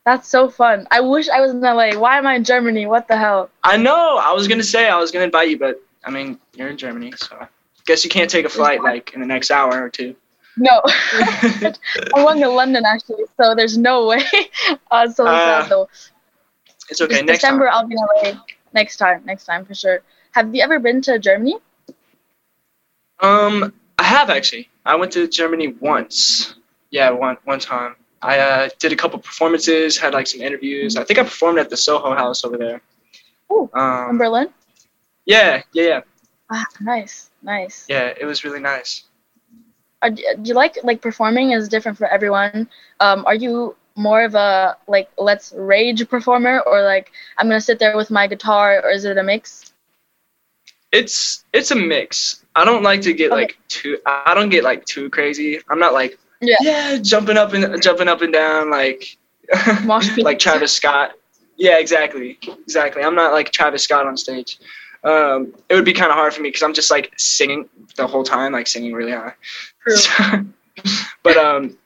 that's 0.08 0.30
so 0.30 0.50
fun. 0.50 0.88
I 0.90 1.02
wish 1.02 1.28
I 1.28 1.42
was 1.42 1.52
in 1.52 1.60
LA. 1.60 1.90
Why 2.00 2.18
am 2.18 2.26
I 2.26 2.36
in 2.36 2.46
Germany? 2.46 2.86
What 2.86 3.10
the 3.10 3.18
hell? 3.18 3.50
I 3.66 3.76
know. 3.76 4.16
I 4.18 4.32
was 4.32 4.48
gonna 4.48 4.64
say 4.64 4.88
I 4.88 4.98
was 4.98 5.12
gonna 5.12 5.26
invite 5.26 5.50
you, 5.50 5.60
but 5.60 5.84
I 6.06 6.12
mean 6.12 6.40
you're 6.56 6.70
in 6.70 6.78
Germany, 6.78 7.12
so 7.18 7.36
I 7.42 7.48
guess 7.86 8.06
you 8.06 8.10
can't 8.10 8.30
take 8.30 8.46
a 8.46 8.50
flight 8.50 8.82
like 8.82 9.14
in 9.14 9.20
the 9.20 9.28
next 9.28 9.52
hour 9.52 9.84
or 9.84 9.90
two. 9.90 10.16
No, 10.56 10.82
I'm 12.16 12.24
going 12.24 12.40
to 12.40 12.48
London 12.50 12.84
actually, 12.86 13.26
so 13.36 13.54
there's 13.54 13.78
no 13.78 14.08
way. 14.08 14.24
Uh, 14.90 15.10
so 15.10 15.28
Uh, 15.28 15.62
sad 15.62 15.70
though. 15.70 15.90
it's 16.90 17.02
okay. 17.02 17.22
Next 17.22 17.42
December, 17.42 17.66
time. 17.66 17.74
I'll 17.74 17.88
be 17.88 17.96
in 17.96 18.34
LA. 18.34 18.40
Next 18.74 18.96
time, 18.96 19.24
next 19.26 19.44
time 19.44 19.66
for 19.66 19.76
sure. 19.76 20.02
Have 20.32 20.56
you 20.56 20.64
ever 20.64 20.80
been 20.80 21.02
to 21.02 21.20
Germany? 21.20 21.58
Um, 23.20 23.74
I 24.00 24.04
have 24.04 24.30
actually. 24.30 24.70
I 24.86 24.96
went 24.96 25.12
to 25.14 25.28
Germany 25.28 25.68
once. 25.68 26.56
Yeah, 26.92 27.10
one 27.10 27.36
one 27.44 27.60
time. 27.60 27.98
I 28.22 28.40
uh, 28.40 28.70
did 28.80 28.92
a 28.92 28.96
couple 28.96 29.20
performances, 29.20 29.98
had 29.98 30.14
like 30.14 30.28
some 30.28 30.42
interviews. 30.42 30.96
I 30.98 31.04
think 31.04 31.20
I 31.20 31.24
performed 31.24 31.60
at 31.60 31.70
the 31.70 31.78
Soho 31.78 32.14
House 32.16 32.44
over 32.44 32.58
there. 32.58 32.82
Oh, 33.50 33.70
Um, 33.74 34.10
in 34.10 34.18
Berlin. 34.18 34.54
yeah, 35.26 35.64
yeah, 35.74 35.84
yeah, 35.84 36.02
Ah, 36.50 36.66
nice, 36.82 37.32
nice. 37.42 37.90
yeah. 37.90 38.14
It 38.20 38.26
was 38.26 38.44
really 38.44 38.60
nice. 38.60 39.04
Are, 40.02 40.10
do 40.12 40.24
you 40.44 40.54
like 40.54 40.78
like 40.84 41.02
performing 41.02 41.52
is 41.52 41.68
different 41.70 41.98
for 41.98 42.08
everyone? 42.08 42.70
Um, 43.00 43.26
are 43.26 43.36
you 43.36 43.76
more 43.96 44.24
of 44.24 44.36
a 44.36 44.78
like 44.88 45.10
let's 45.18 45.54
rage 45.58 46.08
performer 46.08 46.60
or 46.62 46.82
like 46.84 47.12
I'm 47.38 47.48
gonna 47.48 47.62
sit 47.62 47.80
there 47.80 47.96
with 47.98 48.12
my 48.12 48.28
guitar 48.28 48.82
or 48.84 48.90
is 48.92 49.06
it 49.06 49.18
a 49.18 49.24
mix? 49.24 49.74
It's 50.92 51.44
it's 51.54 51.72
a 51.72 51.76
mix. 51.76 52.44
I 52.56 52.64
don't 52.66 52.84
like 52.84 53.02
to 53.02 53.14
get 53.14 53.32
Okay. 53.32 53.42
like 53.42 53.58
too. 53.68 54.00
I 54.06 54.34
don't 54.34 54.50
get 54.50 54.64
like 54.64 54.86
too 54.86 55.10
crazy. 55.10 55.60
I'm 55.70 55.80
not 55.80 55.94
like 55.94 56.18
Yeah. 56.40 56.56
yeah 56.62 56.98
jumping 56.98 57.38
up 57.38 57.54
and 57.54 57.82
jumping 57.82 58.08
up 58.08 58.22
and 58.22 58.32
down 58.32 58.70
like 58.70 59.18
like 60.18 60.40
Travis 60.40 60.74
Scott. 60.74 61.14
Yeah, 61.56 61.80
exactly, 61.80 62.38
exactly. 62.48 63.04
I'm 63.04 63.16
not 63.16 63.34
like 63.34 63.52
Travis 63.52 63.84
Scott 63.84 64.06
on 64.06 64.16
stage. 64.18 64.60
Um, 65.04 65.54
it 65.70 65.76
would 65.76 65.86
be 65.86 65.94
kind 65.94 66.12
of 66.12 66.18
hard 66.18 66.34
for 66.34 66.42
me 66.42 66.50
because 66.50 66.64
I'm 66.64 66.74
just 66.74 66.92
like 66.92 67.14
singing 67.18 67.68
the 67.96 68.06
whole 68.06 68.24
time, 68.24 68.52
like 68.54 68.68
singing 68.68 68.94
really 68.94 69.12
high. 69.12 69.34
True. 69.88 70.54
but 71.24 71.38
um, 71.38 71.78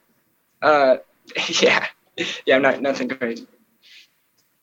uh, 0.60 0.96
yeah, 1.60 1.86
yeah, 2.44 2.56
I'm 2.56 2.62
not 2.62 2.82
nothing 2.82 3.08
crazy. 3.08 3.46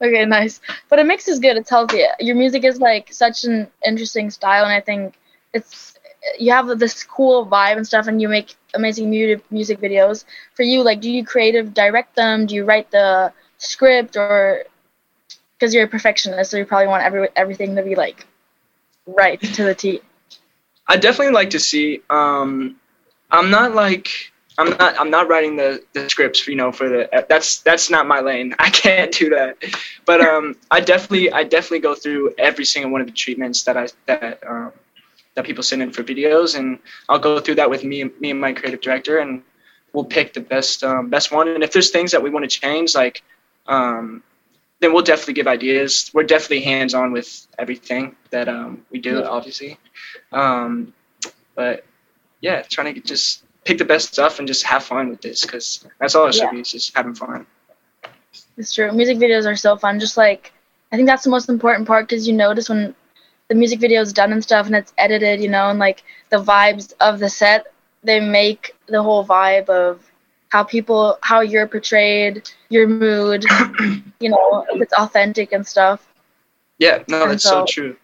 Okay, 0.02 0.26
nice. 0.26 0.62
But 0.90 1.00
a 1.00 1.04
mix 1.04 1.28
is 1.28 1.40
good. 1.40 1.58
It's 1.58 1.70
healthy. 1.70 2.04
Your 2.20 2.36
music 2.36 2.64
is 2.64 2.80
like 2.80 3.12
such 3.12 3.44
an 3.44 3.68
interesting 3.86 4.30
style, 4.30 4.64
and 4.64 4.74
I 4.74 4.80
think 4.80 5.16
it's 5.54 5.99
you 6.38 6.52
have 6.52 6.80
this 6.80 7.04
cool 7.04 7.46
vibe 7.46 7.78
and 7.78 7.88
stuff, 7.88 8.08
and 8.08 8.22
you 8.22 8.28
make 8.28 8.56
amazing 8.74 9.10
mu- 9.10 9.42
music 9.50 9.80
videos. 9.80 10.26
For 10.56 10.64
you, 10.64 10.84
like, 10.84 11.02
do 11.02 11.12
you 11.12 11.26
creative 11.26 11.74
direct 11.74 12.16
them? 12.16 12.46
Do 12.46 12.56
you 12.56 12.66
write 12.66 12.92
the 12.92 13.32
script, 13.58 14.18
or 14.18 14.64
because 15.58 15.74
you're 15.74 15.86
a 15.86 15.88
perfectionist, 15.88 16.52
so 16.52 16.58
you 16.58 16.66
probably 16.66 16.88
want 16.88 17.04
every 17.04 17.30
everything 17.36 17.76
to 17.76 17.84
be 17.84 17.96
like 17.96 18.26
right 19.06 19.42
to 19.42 19.64
the 19.64 19.76
T. 19.76 20.02
I 20.88 20.98
definitely 20.98 21.34
like 21.34 21.52
to 21.52 21.60
see. 21.60 22.02
Um, 22.10 22.78
I'm 23.32 23.50
not 23.50 23.76
like 23.76 24.10
I'm 24.58 24.72
not 24.72 25.00
I'm 25.00 25.10
not 25.10 25.30
writing 25.30 25.56
the, 25.56 25.82
the 25.94 26.10
scripts, 26.10 26.48
you 26.48 26.56
know, 26.56 26.72
for 26.72 26.90
the 26.90 27.26
that's 27.30 27.62
that's 27.62 27.90
not 27.90 28.08
my 28.08 28.20
lane. 28.20 28.56
I 28.60 28.70
can't 28.70 29.12
do 29.12 29.30
that. 29.30 29.58
But 30.06 30.22
um, 30.22 30.56
I 30.70 30.82
definitely 30.82 31.32
I 31.32 31.44
definitely 31.44 31.80
go 31.80 31.96
through 31.96 32.34
every 32.38 32.66
single 32.66 32.92
one 32.92 33.02
of 33.02 33.08
the 33.08 33.14
treatments 33.14 33.64
that 33.64 33.78
I 33.78 33.88
that 34.08 34.40
um, 34.46 34.74
that 35.40 35.46
people 35.46 35.64
send 35.64 35.82
in 35.82 35.90
for 35.92 36.04
videos, 36.04 36.58
and 36.60 36.80
I'll 37.08 37.18
go 37.20 37.40
through 37.40 37.56
that 37.56 37.70
with 37.70 37.86
me 37.86 38.02
and 38.02 38.12
me 38.20 38.32
and 38.32 38.42
my 38.42 38.52
creative 38.52 38.82
director, 38.82 39.20
and 39.20 39.42
we'll 39.94 40.04
pick 40.04 40.34
the 40.34 40.42
best 40.42 40.84
um, 40.84 41.10
best 41.10 41.32
one. 41.32 41.48
And 41.48 41.64
if 41.64 41.72
there's 41.72 41.92
things 41.92 42.12
that 42.12 42.22
we 42.22 42.30
want 42.30 42.44
to 42.44 42.60
change, 42.60 42.94
like 42.94 43.24
um, 43.68 44.22
then 44.82 44.92
we'll 44.92 45.04
definitely 45.04 45.36
give 45.36 45.48
ideas. 45.48 46.12
We're 46.14 46.24
definitely 46.24 46.62
hands 46.62 46.94
on 46.94 47.14
with 47.14 47.48
everything 47.58 48.18
that 48.32 48.50
um, 48.50 48.86
we 48.92 49.00
do, 49.00 49.20
Yeah. 49.20 49.30
obviously. 49.38 49.78
Um, 50.34 50.94
but 51.56 51.86
yeah, 52.42 52.62
trying 52.64 52.94
to 52.94 53.00
just 53.00 53.44
pick 53.64 53.78
the 53.78 53.86
best 53.86 54.12
stuff 54.14 54.40
and 54.40 54.48
just 54.48 54.64
have 54.64 54.84
fun 54.84 55.10
with 55.10 55.22
this 55.22 55.42
because 55.42 55.88
that's 56.00 56.16
all 56.16 56.28
it 56.28 56.34
should 56.34 56.44
Yeah. 56.44 56.52
be. 56.52 56.60
It's 56.60 56.72
just 56.72 56.96
having 56.98 57.16
fun. 57.16 57.46
It's 58.58 58.74
true. 58.74 58.92
Music 58.92 59.18
videos 59.18 59.46
are 59.46 59.56
so 59.56 59.78
fun. 59.78 60.02
Just 60.02 60.18
like 60.18 60.52
I 60.92 60.98
think 60.98 61.08
that's 61.08 61.24
the 61.24 61.30
most 61.30 61.48
important 61.48 61.88
part 61.88 62.10
because 62.10 62.28
you 62.28 62.34
notice 62.34 62.68
when 62.68 62.94
the 63.50 63.56
music 63.56 63.80
video 63.80 64.02
is 64.02 64.14
done 64.14 64.32
and 64.32 64.44
stuff 64.44 64.68
and 64.68 64.76
it's 64.76 64.94
edited, 64.98 65.42
you 65.42 65.50
know, 65.50 65.70
and 65.70 65.80
like 65.80 66.04
the 66.30 66.38
vibes 66.38 66.94
of 67.02 67.20
the 67.20 67.30
set, 67.30 67.74
they 68.04 68.20
make 68.20 68.76
the 68.88 69.02
whole 69.02 69.26
vibe 69.26 69.68
of 69.70 70.10
how 70.50 70.64
people, 70.64 71.18
how 71.22 71.42
you're 71.42 71.68
portrayed, 71.68 72.50
your 72.70 72.88
mood, 72.88 73.44
you 74.20 74.30
know, 74.30 74.66
if 74.70 74.82
it's 74.82 74.94
authentic 74.94 75.52
and 75.52 75.66
stuff. 75.66 76.08
Yeah, 76.78 77.04
no, 77.08 77.24
And 77.24 77.32
that's 77.32 77.44
so 77.44 77.66
so- 77.66 77.66
true. 77.68 77.96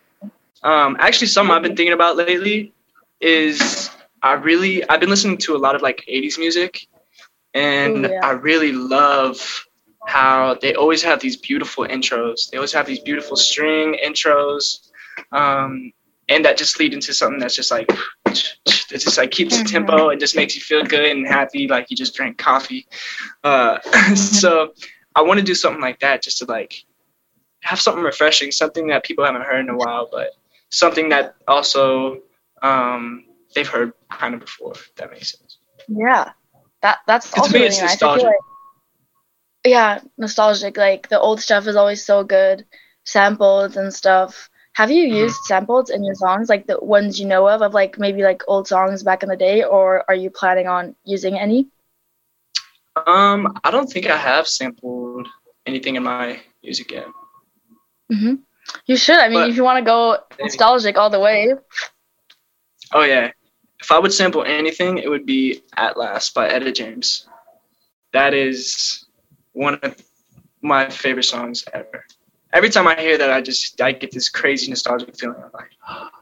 Um, 0.63 0.97
actually, 0.99 1.27
something 1.27 1.55
I've 1.55 1.61
been 1.61 1.75
thinking 1.75 1.93
about 1.93 2.17
lately 2.17 2.73
is 3.21 3.91
I 4.23 4.33
really 4.33 4.87
I've 4.89 4.99
been 4.99 5.11
listening 5.11 5.37
to 5.39 5.55
a 5.55 5.59
lot 5.59 5.75
of 5.75 5.83
like 5.83 6.03
'80s 6.09 6.39
music, 6.39 6.87
and 7.53 8.07
Ooh, 8.07 8.09
yeah. 8.09 8.19
I 8.23 8.31
really 8.31 8.71
love 8.71 9.67
how 10.07 10.55
they 10.59 10.73
always 10.73 11.03
have 11.03 11.19
these 11.19 11.35
beautiful 11.37 11.85
intros. 11.85 12.49
They 12.49 12.57
always 12.57 12.73
have 12.73 12.87
these 12.87 12.99
beautiful 12.99 13.37
string 13.37 13.95
intros, 14.03 14.89
um, 15.31 15.91
and 16.29 16.43
that 16.45 16.57
just 16.57 16.79
lead 16.79 16.93
into 16.93 17.13
something 17.13 17.39
that's 17.39 17.55
just 17.55 17.71
like 17.71 17.89
it 18.25 18.99
just 18.99 19.17
like 19.17 19.31
keeps 19.31 19.57
the 19.57 19.63
Mhm. 19.63 19.71
tempo 19.71 20.09
and 20.09 20.19
just 20.19 20.35
makes 20.35 20.55
you 20.55 20.61
feel 20.61 20.83
good 20.83 21.05
and 21.05 21.27
happy, 21.27 21.67
like 21.67 21.89
you 21.89 21.97
just 21.97 22.15
drank 22.15 22.37
coffee. 22.37 22.87
Uh, 23.43 23.79
so 24.15 24.73
I 25.15 25.21
want 25.21 25.39
to 25.39 25.45
do 25.45 25.55
something 25.55 25.81
like 25.81 25.99
that, 25.99 26.21
just 26.21 26.39
to 26.39 26.45
like 26.45 26.83
have 27.61 27.79
something 27.79 28.03
refreshing, 28.03 28.51
something 28.51 28.87
that 28.87 29.03
people 29.03 29.23
haven't 29.25 29.43
heard 29.43 29.59
in 29.59 29.69
a 29.69 29.77
while, 29.77 30.07
but 30.11 30.31
something 30.69 31.09
that 31.09 31.35
also 31.47 32.21
um, 32.61 33.25
they've 33.53 33.67
heard 33.67 33.93
kind 34.11 34.33
of 34.33 34.39
before. 34.41 34.71
If 34.73 34.93
that 34.95 35.11
makes 35.11 35.37
sense. 35.37 35.59
Yeah, 35.87 36.31
that 36.81 36.99
that's 37.07 37.31
To 37.31 37.41
also 37.41 37.53
me, 37.53 37.59
really 37.59 37.67
it's 37.67 37.79
nice. 37.81 37.91
Nostalgic. 37.91 38.23
like, 38.25 38.35
yeah, 39.65 39.99
nostalgic. 40.17 40.77
Like 40.77 41.09
the 41.09 41.19
old 41.19 41.41
stuff 41.41 41.67
is 41.67 41.75
always 41.75 42.03
so 42.05 42.23
good, 42.23 42.65
samples 43.03 43.77
and 43.77 43.93
stuff. 43.93 44.49
Have 44.75 44.91
you 44.91 45.07
Mhm. 45.07 45.15
used 45.23 45.37
samples 45.45 45.89
in 45.89 46.03
your 46.03 46.15
songs, 46.15 46.49
like 46.49 46.67
the 46.67 46.77
ones 46.79 47.19
you 47.19 47.25
know 47.25 47.47
of, 47.47 47.61
of 47.61 47.73
like 47.73 47.97
maybe 47.97 48.23
like 48.23 48.43
old 48.47 48.67
songs 48.67 49.03
back 49.03 49.23
in 49.23 49.29
the 49.29 49.37
day, 49.37 49.63
or 49.63 50.03
are 50.09 50.15
you 50.15 50.29
planning 50.29 50.67
on 50.67 50.95
using 51.05 51.39
any? 51.39 51.67
Um, 53.07 53.57
I 53.63 53.71
don't 53.71 53.87
think 53.91 54.07
I 54.07 54.17
have 54.17 54.47
sampled 54.47 55.27
anything 55.65 55.95
in 55.95 56.03
my 56.03 56.39
music 56.63 56.91
yet. 56.91 57.07
Mm-hmm. 58.11 58.35
You 58.85 58.97
should. 58.97 59.17
I 59.17 59.27
mean, 59.29 59.39
But- 59.39 59.49
if 59.49 59.55
you 59.55 59.63
want 59.63 59.79
to 59.79 59.85
go 59.85 60.17
nostalgic 60.39 60.97
all 60.97 61.09
the 61.09 61.19
way. 61.19 61.53
Oh 62.93 63.03
yeah, 63.03 63.31
if 63.79 63.91
I 63.91 63.99
would 63.99 64.13
sample 64.13 64.43
anything, 64.43 64.97
it 64.99 65.09
would 65.09 65.25
be 65.25 65.61
"At 65.75 65.97
Last" 65.97 66.33
by 66.33 66.47
Etta 66.49 66.71
James. 66.71 67.27
That 68.13 68.33
is 68.33 69.05
one 69.53 69.75
of 69.83 69.95
my 70.61 70.89
favorite 70.89 71.23
songs 71.25 71.63
ever. 71.73 72.05
Every 72.55 72.69
time 72.69 72.87
I 72.87 72.95
hear 72.99 73.17
that, 73.17 73.29
I 73.29 73.41
just 73.41 73.81
I 73.81 73.91
get 73.91 74.11
this 74.11 74.29
crazy 74.29 74.69
nostalgic 74.69 75.15
feeling. 75.19 75.35
I'm 75.43 75.51
like, 75.53 75.71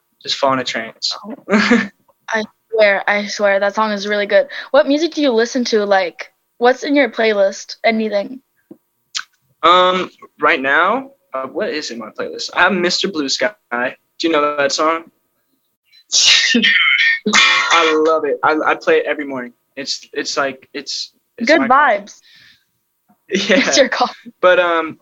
just 0.22 0.36
fall 0.38 0.52
in 0.54 0.60
a 0.60 0.64
trance. 0.64 1.16
I 1.50 2.44
swear, 2.72 3.04
I 3.08 3.28
swear 3.28 3.60
that 3.60 3.76
song 3.76 3.92
is 3.92 4.08
really 4.08 4.26
good. 4.26 4.48
What 4.72 4.88
music 4.88 5.14
do 5.14 5.22
you 5.22 5.32
listen 5.32 5.64
to? 5.66 5.86
Like, 5.86 6.34
what's 6.58 6.84
in 6.84 6.96
your 6.96 7.10
playlist? 7.12 7.76
Anything? 7.84 8.42
Um, 9.62 10.10
right 10.42 10.60
now, 10.60 11.12
uh, 11.36 11.46
what 11.48 11.70
is 11.70 11.92
in 11.92 12.00
my 12.00 12.10
playlist? 12.10 12.50
I 12.56 12.62
have 12.64 12.72
Mr. 12.74 13.14
Blue 13.14 13.30
Sky. 13.30 13.54
Do 13.72 14.28
you 14.28 14.34
know 14.34 14.58
that 14.58 14.72
song? 14.72 15.12
I 17.36 18.04
love 18.08 18.26
it. 18.26 18.40
I, 18.44 18.58
I 18.66 18.76
play 18.76 18.98
it 18.98 19.06
every 19.06 19.26
morning. 19.26 19.54
It's 19.76 20.08
it's 20.14 20.36
like 20.36 20.68
it's, 20.74 21.14
it's 21.38 21.48
good 21.48 21.62
my- 21.62 21.68
vibes. 21.68 22.20
Yeah, 23.30 23.68
It's 23.68 23.78
your 23.78 23.88
call. 23.90 24.10
but 24.42 24.60
um, 24.60 25.00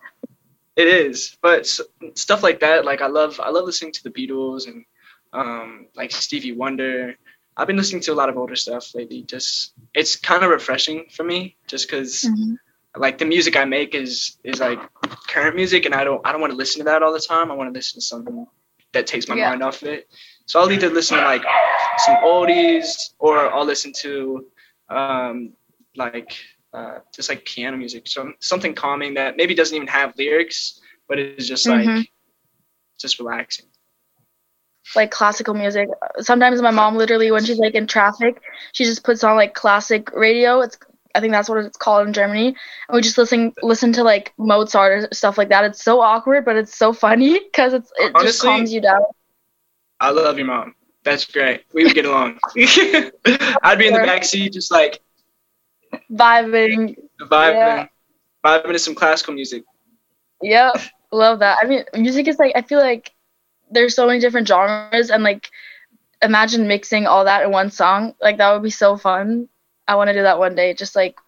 it 0.76 0.88
is. 0.88 1.38
But 1.42 1.68
stuff 2.16 2.44
like 2.44 2.60
that, 2.62 2.86
like 2.86 3.02
I 3.02 3.08
love 3.08 3.40
I 3.40 3.50
love 3.50 3.66
listening 3.66 3.92
to 3.94 4.04
the 4.04 4.10
Beatles 4.12 4.68
and 4.68 4.86
um 5.34 5.88
like 5.96 6.12
Stevie 6.12 6.54
Wonder. 6.54 7.16
I've 7.58 7.68
been 7.68 7.78
listening 7.78 8.02
to 8.04 8.14
a 8.14 8.16
lot 8.16 8.30
of 8.30 8.38
older 8.38 8.56
stuff 8.56 8.96
lately. 8.96 9.24
Just 9.24 9.74
it's 9.94 10.16
kind 10.16 10.44
of 10.44 10.50
refreshing 10.50 11.06
for 11.12 11.24
me, 11.24 11.56
just 11.68 11.88
because 11.88 12.24
Mhm. 12.24 12.58
like 12.96 13.18
the 13.18 13.26
music 13.26 13.56
I 13.58 13.66
make 13.66 13.94
is 13.94 14.38
is 14.44 14.60
like 14.60 14.80
current 15.28 15.56
music, 15.56 15.86
and 15.86 15.94
I 15.94 16.04
don't 16.04 16.26
I 16.26 16.32
don't 16.32 16.42
want 16.42 16.52
to 16.52 16.58
listen 16.58 16.80
to 16.80 16.86
that 16.86 17.04
all 17.04 17.14
the 17.14 17.20
time. 17.20 17.52
I 17.52 17.56
want 17.56 17.70
to 17.74 17.78
listen 17.78 18.00
to 18.00 18.06
something 18.06 18.48
that 18.94 19.08
takes 19.08 19.28
my 19.28 19.36
Yeah. 19.36 19.50
mind 19.50 19.64
off 19.64 19.82
of 19.82 19.90
it. 19.90 20.10
So 20.46 20.60
I'll 20.60 20.72
either 20.72 20.90
listen 20.90 21.18
to 21.18 21.24
like 21.24 21.44
some 22.06 22.16
oldies, 22.18 23.14
or 23.20 23.54
I'll 23.54 23.66
listen 23.66 23.94
to 24.00 24.46
um, 24.90 25.54
like 25.96 26.36
uh, 26.74 27.00
just 27.14 27.30
like 27.30 27.44
piano 27.46 27.78
music, 27.78 28.08
some 28.08 28.36
something 28.40 28.74
calming 28.74 29.16
that 29.16 29.38
maybe 29.38 29.54
doesn't 29.56 29.76
even 29.76 29.88
have 29.88 30.14
lyrics, 30.18 30.80
but 31.08 31.20
it's 31.20 31.48
just 31.48 31.68
like 31.68 31.88
Mhm. 31.88 32.08
just 33.00 33.20
relaxing. 33.20 33.66
like 34.96 35.12
classical 35.12 35.54
music. 35.54 35.88
Sometimes 36.20 36.62
my 36.62 36.72
mom 36.72 36.98
literally 36.98 37.32
when 37.32 37.46
she's 37.46 37.60
like 37.60 37.76
in 37.76 37.88
traffic, 37.88 38.42
she 38.74 38.84
just 38.84 39.04
puts 39.04 39.24
on 39.24 39.36
like 39.38 39.54
classic 39.54 40.12
radio. 40.14 40.62
It's 40.62 40.78
I 41.14 41.20
think 41.20 41.32
that's 41.34 41.48
what 41.50 41.60
it's 41.60 41.78
called 41.78 42.08
in 42.08 42.14
Germany. 42.14 42.48
And 42.48 42.96
we 42.96 43.02
just 43.02 43.18
listen 43.18 43.54
listen 43.62 43.94
to 43.94 44.04
like 44.04 44.34
Mozart 44.38 45.04
or 45.04 45.08
stuff 45.14 45.38
like 45.38 45.50
that. 45.50 45.64
It's 45.66 45.84
so 45.84 46.02
awkward, 46.02 46.46
but 46.46 46.56
it's 46.58 46.76
so 46.76 46.94
funny 46.94 47.40
because 47.52 47.74
it's 47.74 47.92
it 47.98 48.14
just 48.22 48.42
calms 48.42 48.74
you 48.74 48.82
down. 48.82 49.02
I 50.00 50.10
love 50.10 50.38
your 50.38 50.48
mom. 50.48 50.76
That's 51.04 51.26
great. 51.26 51.64
We 51.74 51.84
would 51.86 51.94
get 51.96 52.06
along. 52.06 52.40
I'd 52.58 53.78
be 53.78 53.88
in 53.88 53.94
the 53.94 54.00
back 54.06 54.24
seat, 54.24 54.54
just 54.54 54.72
like 54.72 55.00
Vibing. 56.12 56.96
vibing, 57.22 57.54
Yeah. 57.54 57.88
vibing 58.44 58.72
to 58.74 58.80
some 58.80 58.96
classical 58.96 59.34
music. 59.34 59.64
Yep. 60.42 60.82
Love 61.12 61.40
that. 61.40 61.58
I 61.62 61.68
mean 61.68 61.84
music 61.94 62.28
is 62.28 62.40
like 62.40 62.54
I 62.56 62.62
feel 62.62 62.80
like 62.80 63.14
there's 63.70 63.96
so 63.96 64.08
many 64.08 64.20
different 64.20 64.48
genres 64.48 65.10
and 65.10 65.24
like 65.24 65.50
imagine 66.22 66.68
mixing 66.68 67.08
all 67.08 67.26
that 67.26 67.44
in 67.44 67.52
one 67.52 67.72
song. 67.72 68.16
Like 68.22 68.38
that 68.38 68.52
would 68.54 68.64
be 68.64 68.70
so 68.70 68.98
fun. 68.98 69.48
I 69.88 69.96
want 69.96 70.10
to 70.10 70.14
do 70.14 70.24
that 70.24 70.40
one 70.40 70.56
day. 70.56 70.74
Just 70.74 70.96
like 70.96 71.20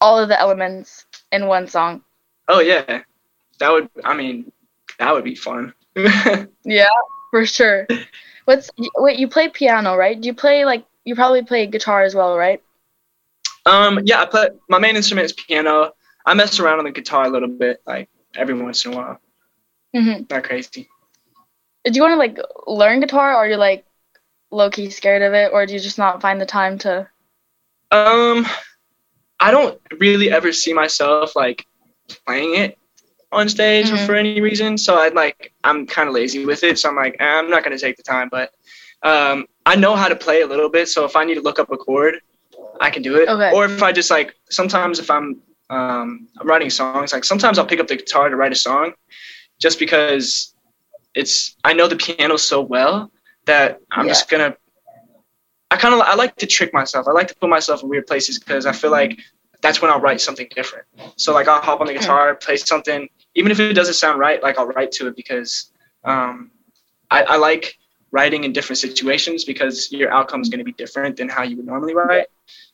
all 0.00 0.18
of 0.18 0.28
the 0.28 0.38
elements 0.38 1.06
in 1.32 1.46
one 1.46 1.66
song. 1.66 2.02
Oh 2.48 2.60
yeah, 2.60 3.02
that 3.58 3.70
would. 3.70 3.88
I 4.04 4.14
mean, 4.14 4.50
that 4.98 5.12
would 5.12 5.24
be 5.24 5.34
fun. 5.34 5.74
yeah, 6.64 6.88
for 7.30 7.44
sure. 7.44 7.86
What's 8.44 8.70
wait? 8.96 9.18
You 9.18 9.28
play 9.28 9.48
piano, 9.48 9.96
right? 9.96 10.18
Do 10.18 10.26
you 10.26 10.34
play 10.34 10.64
like 10.64 10.84
you 11.04 11.14
probably 11.14 11.42
play 11.42 11.66
guitar 11.66 12.02
as 12.02 12.14
well, 12.14 12.36
right? 12.36 12.62
Um, 13.68 14.00
yeah, 14.04 14.22
I 14.22 14.26
play. 14.26 14.48
My 14.68 14.78
main 14.78 14.96
instrument 14.96 15.26
is 15.26 15.32
piano. 15.32 15.92
I 16.24 16.34
mess 16.34 16.58
around 16.58 16.78
on 16.78 16.84
the 16.84 16.90
guitar 16.90 17.24
a 17.24 17.28
little 17.28 17.48
bit, 17.48 17.82
like 17.86 18.08
every 18.34 18.54
once 18.54 18.84
in 18.84 18.94
a 18.94 18.96
while. 18.96 19.20
Mm-hmm. 19.94 20.24
Not 20.30 20.44
crazy. 20.44 20.88
Did 21.84 21.94
you 21.94 22.02
want 22.02 22.12
to 22.12 22.16
like 22.16 22.38
learn 22.66 23.00
guitar, 23.00 23.36
or 23.36 23.46
you're 23.46 23.58
like 23.58 23.84
low 24.50 24.70
key 24.70 24.90
scared 24.90 25.22
of 25.22 25.34
it, 25.34 25.52
or 25.52 25.66
do 25.66 25.74
you 25.74 25.80
just 25.80 25.98
not 25.98 26.22
find 26.22 26.40
the 26.40 26.46
time 26.46 26.78
to? 26.78 27.08
Um, 27.90 28.46
I 29.38 29.50
don't 29.50 29.78
really 29.98 30.30
ever 30.30 30.52
see 30.52 30.72
myself 30.72 31.36
like 31.36 31.66
playing 32.26 32.54
it 32.56 32.78
on 33.32 33.48
stage 33.48 33.90
mm-hmm. 33.90 34.06
for 34.06 34.14
any 34.14 34.40
reason. 34.40 34.78
So 34.78 34.96
I'd 34.96 35.14
like 35.14 35.52
I'm 35.62 35.86
kind 35.86 36.08
of 36.08 36.14
lazy 36.14 36.46
with 36.46 36.64
it. 36.64 36.78
So 36.78 36.88
I'm 36.88 36.96
like 36.96 37.16
eh, 37.20 37.24
I'm 37.24 37.50
not 37.50 37.64
gonna 37.64 37.78
take 37.78 37.96
the 37.96 38.02
time. 38.02 38.28
But 38.30 38.50
um, 39.02 39.46
I 39.66 39.76
know 39.76 39.94
how 39.94 40.08
to 40.08 40.16
play 40.16 40.40
a 40.40 40.46
little 40.46 40.70
bit. 40.70 40.88
So 40.88 41.04
if 41.04 41.16
I 41.16 41.24
need 41.24 41.34
to 41.34 41.42
look 41.42 41.58
up 41.58 41.70
a 41.70 41.76
chord, 41.76 42.20
I 42.80 42.90
can 42.90 43.02
do 43.02 43.16
it. 43.16 43.28
Okay. 43.28 43.52
Or 43.52 43.64
if 43.64 43.82
I 43.82 43.92
just 43.92 44.10
like 44.10 44.34
sometimes 44.50 44.98
if 44.98 45.10
I'm 45.10 45.40
um, 45.70 46.28
I'm 46.38 46.46
writing 46.46 46.70
songs, 46.70 47.12
like 47.12 47.24
sometimes 47.24 47.58
I'll 47.58 47.66
pick 47.66 47.80
up 47.80 47.88
the 47.88 47.96
guitar 47.96 48.28
to 48.28 48.36
write 48.36 48.52
a 48.52 48.56
song, 48.56 48.92
just 49.58 49.78
because 49.78 50.54
it's 51.14 51.56
I 51.64 51.74
know 51.74 51.88
the 51.88 51.96
piano 51.96 52.36
so 52.36 52.60
well 52.60 53.10
that 53.46 53.80
I'm 53.90 54.06
yeah. 54.06 54.12
just 54.12 54.30
gonna. 54.30 54.56
I 55.70 55.76
kind 55.76 55.94
of 55.94 56.00
I 56.00 56.14
like 56.14 56.36
to 56.36 56.46
trick 56.46 56.72
myself. 56.72 57.06
I 57.08 57.12
like 57.12 57.28
to 57.28 57.34
put 57.34 57.50
myself 57.50 57.82
in 57.82 57.88
weird 57.88 58.06
places 58.06 58.38
because 58.38 58.64
I 58.64 58.72
feel 58.72 58.90
like 58.90 59.20
that's 59.60 59.82
when 59.82 59.90
I'll 59.90 60.00
write 60.00 60.20
something 60.20 60.48
different. 60.54 60.86
So 61.16 61.34
like 61.34 61.48
I'll 61.48 61.60
hop 61.60 61.80
on 61.80 61.86
the 61.88 61.94
guitar, 61.94 62.34
play 62.34 62.56
something, 62.56 63.08
even 63.34 63.52
if 63.52 63.60
it 63.60 63.74
doesn't 63.74 63.94
sound 63.94 64.18
right, 64.18 64.42
like 64.42 64.58
I'll 64.58 64.68
write 64.68 64.92
to 64.92 65.08
it 65.08 65.16
because 65.16 65.70
um, 66.04 66.50
I, 67.10 67.22
I 67.24 67.36
like 67.36 67.78
writing 68.10 68.44
in 68.44 68.52
different 68.52 68.78
situations 68.78 69.44
because 69.44 69.92
your 69.92 70.10
outcome 70.10 70.40
is 70.40 70.48
going 70.48 70.58
to 70.58 70.64
be 70.64 70.72
different 70.72 71.16
than 71.16 71.28
how 71.28 71.42
you 71.42 71.56
would 71.56 71.66
normally 71.66 71.94
write. 71.94 72.26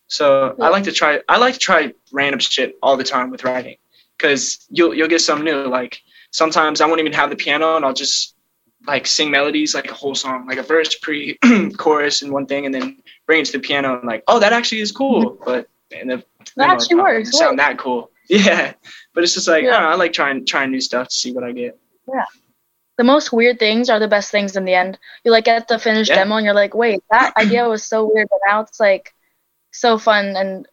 So 0.07 0.55
I 0.61 0.69
like 0.69 0.85
to 0.85 0.93
try. 0.93 1.21
I 1.29 1.39
like 1.39 1.55
to 1.55 1.61
try 1.61 1.93
random 2.13 2.41
shit 2.41 2.77
all 2.83 2.97
the 2.97 3.05
time 3.05 3.31
with 3.31 3.45
writing 3.45 3.77
because 4.17 4.67
you'll 4.71 4.95
you'll 4.95 5.09
get 5.09 5.21
some 5.21 5.43
new. 5.43 5.67
Like 5.67 6.03
sometimes 6.31 6.81
I 6.81 6.87
won't 6.87 7.01
even 7.01 7.13
have 7.13 7.31
the 7.31 7.37
piano 7.37 7.77
and 7.77 7.85
I'll 7.85 7.95
just 7.95 8.35
like 8.87 9.07
sing 9.07 9.31
melodies 9.31 9.75
like 9.75 9.91
a 9.91 9.95
whole 9.95 10.15
song, 10.15 10.47
like 10.47 10.59
a 10.59 10.63
verse, 10.63 10.95
pre, 10.95 11.39
chorus, 11.77 12.23
and 12.23 12.33
one 12.39 12.47
thing, 12.47 12.67
and 12.67 12.75
then 12.75 12.99
bring 13.27 13.41
it 13.41 13.47
to 13.47 13.53
the 13.53 13.59
piano 13.61 13.99
and 13.99 14.07
like, 14.07 14.23
oh, 14.29 14.39
that 14.41 14.53
actually 14.53 14.81
is 14.81 14.93
cool. 14.93 15.33
Mm-hmm. 15.33 15.45
But 15.45 15.69
and 15.93 16.11
the, 16.11 16.25
that 16.57 16.71
actually 16.71 17.01
oh, 17.01 17.05
works. 17.05 17.37
Sound 17.37 17.59
that 17.59 17.79
cool? 17.79 18.11
Yeah, 18.27 18.73
but 19.13 19.23
it's 19.23 19.35
just 19.35 19.47
like 19.47 19.65
yeah. 19.65 19.77
I, 19.77 19.81
know, 19.81 19.89
I 19.89 19.95
like 19.97 20.15
trying 20.15 20.47
trying 20.47 20.71
new 20.71 20.81
stuff 20.81 21.09
to 21.09 21.15
see 21.15 21.35
what 21.35 21.45
I 21.45 21.53
get. 21.53 21.79
Yeah. 22.09 22.25
The 22.97 23.05
most 23.05 23.35
weird 23.35 23.59
things 23.59 23.91
are 23.91 23.99
the 23.99 24.09
best 24.09 24.31
things 24.31 24.57
in 24.57 24.65
the 24.65 24.73
end. 24.73 24.99
You 25.25 25.31
like 25.31 25.45
get 25.45 25.69
the 25.69 25.79
finished 25.79 26.09
yeah. 26.09 26.17
demo 26.17 26.37
and 26.37 26.45
you're 26.47 26.55
like, 26.55 26.75
wait, 26.75 27.03
that 27.11 27.37
idea 27.37 27.69
was 27.69 27.85
so 27.85 28.11
weird, 28.11 28.29
but 28.31 28.39
now 28.47 28.61
it's 28.63 28.81
like 28.81 29.13
so 29.75 29.99
fun 29.99 30.37
and 30.37 30.67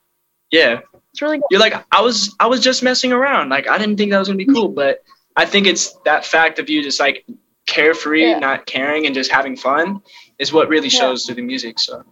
yeah, 0.52 0.82
it's 1.12 1.22
really 1.22 1.38
good. 1.38 1.46
You're 1.50 1.60
like, 1.60 1.74
I 1.92 2.02
was 2.02 2.36
I 2.40 2.48
was 2.48 2.60
just 2.60 2.84
messing 2.84 3.12
around. 3.12 3.50
Like 3.50 3.68
I 3.68 3.78
didn't 3.78 3.98
think 3.98 4.12
that 4.12 4.20
was 4.20 4.28
gonna 4.28 4.38
be 4.38 4.46
cool, 4.46 4.68
but 4.84 5.04
I 5.36 5.46
think 5.46 5.68
it's 5.68 5.94
that 6.06 6.26
fact 6.26 6.60
of 6.60 6.70
you 6.70 6.84
just 6.84 7.00
like 7.00 7.26
carefree, 7.66 8.32
yeah. 8.32 8.40
not 8.40 8.66
caring, 8.66 9.06
and 9.06 9.16
just 9.16 9.32
having 9.32 9.56
fun 9.56 10.02
is 10.40 10.52
what 10.52 10.70
really 10.70 10.90
shows 10.90 11.24
yeah. 11.24 11.28
through 11.28 11.42
the 11.42 11.48
music. 11.48 11.80
So 11.80 12.04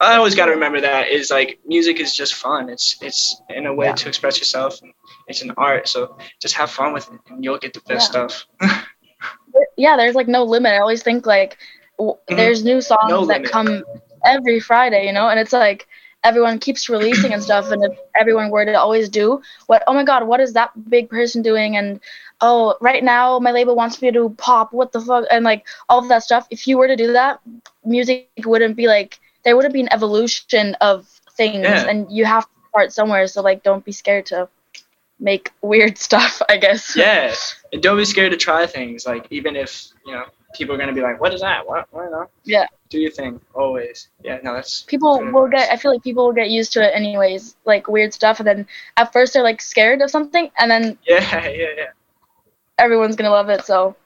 I 0.00 0.16
always 0.16 0.34
got 0.34 0.46
to 0.46 0.52
remember 0.52 0.80
that 0.80 1.08
is 1.08 1.30
like 1.30 1.60
music 1.66 2.00
is 2.00 2.14
just 2.14 2.34
fun. 2.34 2.68
It's 2.68 2.96
it's 3.00 3.40
in 3.48 3.66
a 3.66 3.74
way 3.74 3.86
yeah. 3.86 3.94
to 3.94 4.08
express 4.08 4.38
yourself. 4.38 4.80
And 4.82 4.92
it's 5.28 5.42
an 5.42 5.52
art, 5.56 5.88
so 5.88 6.18
just 6.40 6.54
have 6.54 6.70
fun 6.70 6.92
with 6.92 7.10
it, 7.10 7.20
and 7.30 7.42
you'll 7.42 7.58
get 7.58 7.72
the 7.72 7.80
best 7.88 8.10
stuff. 8.10 8.46
yeah, 9.76 9.96
there's 9.96 10.14
like 10.14 10.28
no 10.28 10.44
limit. 10.44 10.72
I 10.72 10.78
always 10.78 11.02
think 11.02 11.24
like 11.26 11.58
w- 11.98 12.14
mm-hmm. 12.14 12.36
there's 12.36 12.64
new 12.64 12.80
songs 12.80 13.08
no 13.08 13.24
that 13.26 13.44
come 13.44 13.84
every 14.24 14.60
Friday, 14.60 15.06
you 15.06 15.12
know, 15.12 15.28
and 15.28 15.40
it's 15.40 15.52
like 15.52 15.86
everyone 16.24 16.58
keeps 16.58 16.88
releasing 16.88 17.32
and 17.32 17.42
stuff, 17.42 17.70
and 17.70 17.84
if 17.84 17.98
everyone 18.18 18.50
were 18.50 18.64
to 18.64 18.74
always 18.74 19.08
do 19.08 19.42
what, 19.66 19.82
oh 19.86 19.94
my 19.94 20.04
God, 20.04 20.26
what 20.26 20.40
is 20.40 20.52
that 20.54 20.70
big 20.88 21.10
person 21.10 21.42
doing? 21.42 21.76
And 21.76 22.00
oh, 22.40 22.76
right 22.80 23.02
now 23.02 23.38
my 23.38 23.50
label 23.50 23.74
wants 23.76 24.00
me 24.00 24.08
to 24.10 24.12
do 24.12 24.34
pop. 24.38 24.72
What 24.72 24.92
the 24.92 25.00
fuck? 25.00 25.24
And 25.30 25.44
like 25.44 25.66
all 25.88 25.98
of 25.98 26.08
that 26.08 26.22
stuff. 26.22 26.46
If 26.50 26.66
you 26.66 26.78
were 26.78 26.88
to 26.88 26.96
do 26.96 27.12
that, 27.12 27.40
music 27.84 28.28
wouldn't 28.44 28.76
be 28.76 28.86
like 28.86 29.20
there 29.44 29.56
wouldn't 29.56 29.74
be 29.74 29.80
an 29.80 29.92
evolution 29.92 30.74
of 30.80 31.06
things 31.36 31.62
yeah. 31.62 31.88
and 31.88 32.10
you 32.10 32.24
have 32.24 32.44
to 32.44 32.50
start 32.68 32.92
somewhere 32.92 33.26
so 33.26 33.42
like 33.42 33.62
don't 33.62 33.84
be 33.84 33.92
scared 33.92 34.26
to 34.26 34.48
make 35.18 35.50
weird 35.62 35.98
stuff 35.98 36.42
i 36.48 36.56
guess 36.56 36.96
yeah 36.96 37.34
and 37.72 37.82
don't 37.82 37.96
be 37.96 38.04
scared 38.04 38.32
to 38.32 38.36
try 38.36 38.66
things 38.66 39.06
like 39.06 39.26
even 39.30 39.56
if 39.56 39.88
you 40.06 40.12
know 40.12 40.24
people 40.54 40.74
are 40.74 40.78
going 40.78 40.88
to 40.88 40.94
be 40.94 41.00
like 41.00 41.20
what 41.20 41.32
is 41.32 41.40
that 41.40 41.66
what 41.66 41.86
why 41.90 42.08
not 42.08 42.30
yeah 42.44 42.66
do 42.92 43.00
your 43.00 43.10
thing 43.10 43.40
always 43.54 44.08
yeah 44.22 44.38
no 44.42 44.54
that's 44.54 44.82
people 44.82 45.18
will 45.18 45.44
advice. 45.46 45.66
get 45.66 45.72
i 45.72 45.76
feel 45.76 45.92
like 45.92 46.02
people 46.02 46.26
will 46.26 46.32
get 46.32 46.50
used 46.50 46.72
to 46.72 46.80
it 46.80 46.92
anyways 46.94 47.56
like 47.64 47.88
weird 47.88 48.14
stuff 48.14 48.38
and 48.38 48.46
then 48.46 48.66
at 48.96 49.12
first 49.12 49.32
they're 49.32 49.42
like 49.42 49.60
scared 49.60 50.00
of 50.00 50.10
something 50.10 50.50
and 50.58 50.70
then 50.70 50.96
yeah 51.06 51.48
yeah 51.48 51.66
yeah 51.76 51.90
everyone's 52.78 53.16
gonna 53.16 53.30
love 53.30 53.48
it 53.48 53.64
so 53.64 53.96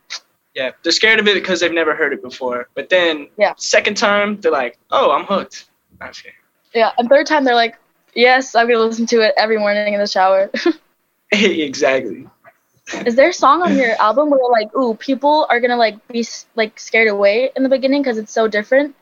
yeah, 0.57 0.71
they're 0.83 0.91
scared 0.91 1.21
of 1.21 1.29
it 1.29 1.35
because 1.35 1.61
they've 1.61 1.71
never 1.71 1.95
heard 1.95 2.15
it 2.15 2.23
before. 2.23 2.69
But 2.75 2.89
then, 2.89 3.29
yeah, 3.37 3.53
second 3.59 3.99
time 3.99 4.41
they're 4.41 4.51
like, 4.51 4.79
"Oh, 4.91 5.11
I'm 5.13 5.25
hooked." 5.25 5.67
Okay. 6.03 6.33
Yeah, 6.75 6.93
and 6.97 7.11
third 7.11 7.27
time 7.27 7.45
they're 7.45 7.55
like, 7.55 7.77
"Yes, 8.15 8.55
I'm 8.55 8.67
gonna 8.67 8.81
listen 8.81 9.05
to 9.07 9.21
it 9.21 9.35
every 9.37 9.59
morning 9.59 9.93
in 9.93 10.01
the 10.01 10.07
shower." 10.07 10.51
exactly. 11.33 12.27
Is 13.05 13.17
there 13.17 13.31
a 13.31 13.33
song 13.33 13.63
on 13.63 13.77
your 13.77 14.01
album 14.01 14.31
where 14.31 14.41
like, 14.51 14.75
ooh, 14.77 14.95
people 14.95 15.47
are 15.51 15.61
gonna 15.61 15.77
like 15.77 16.07
be 16.09 16.25
like 16.55 16.79
scared 16.79 17.09
away 17.09 17.51
in 17.57 17.63
the 17.63 17.69
beginning 17.69 18.03
because 18.03 18.19
it's 18.19 18.33
so 18.33 18.47
different? 18.47 18.95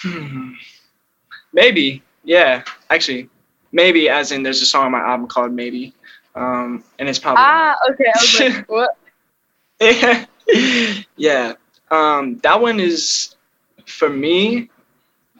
Hmm. 0.00 0.52
Maybe, 1.52 2.02
yeah. 2.24 2.64
Actually, 2.90 3.30
maybe 3.72 4.08
as 4.08 4.32
in 4.32 4.42
there's 4.42 4.60
a 4.60 4.66
song 4.66 4.86
on 4.86 4.92
my 4.92 5.00
album 5.00 5.26
called 5.26 5.52
Maybe, 5.52 5.94
um, 6.34 6.84
and 6.98 7.08
it's 7.08 7.18
probably 7.18 7.42
ah 7.44 7.76
okay. 7.90 8.12
I 8.14 8.20
was 8.20 8.40
like, 8.40 8.68
what? 9.80 10.28
yeah. 11.16 11.54
Um, 11.90 12.38
that 12.42 12.60
one 12.60 12.78
is 12.78 13.34
for 13.86 14.10
me 14.10 14.68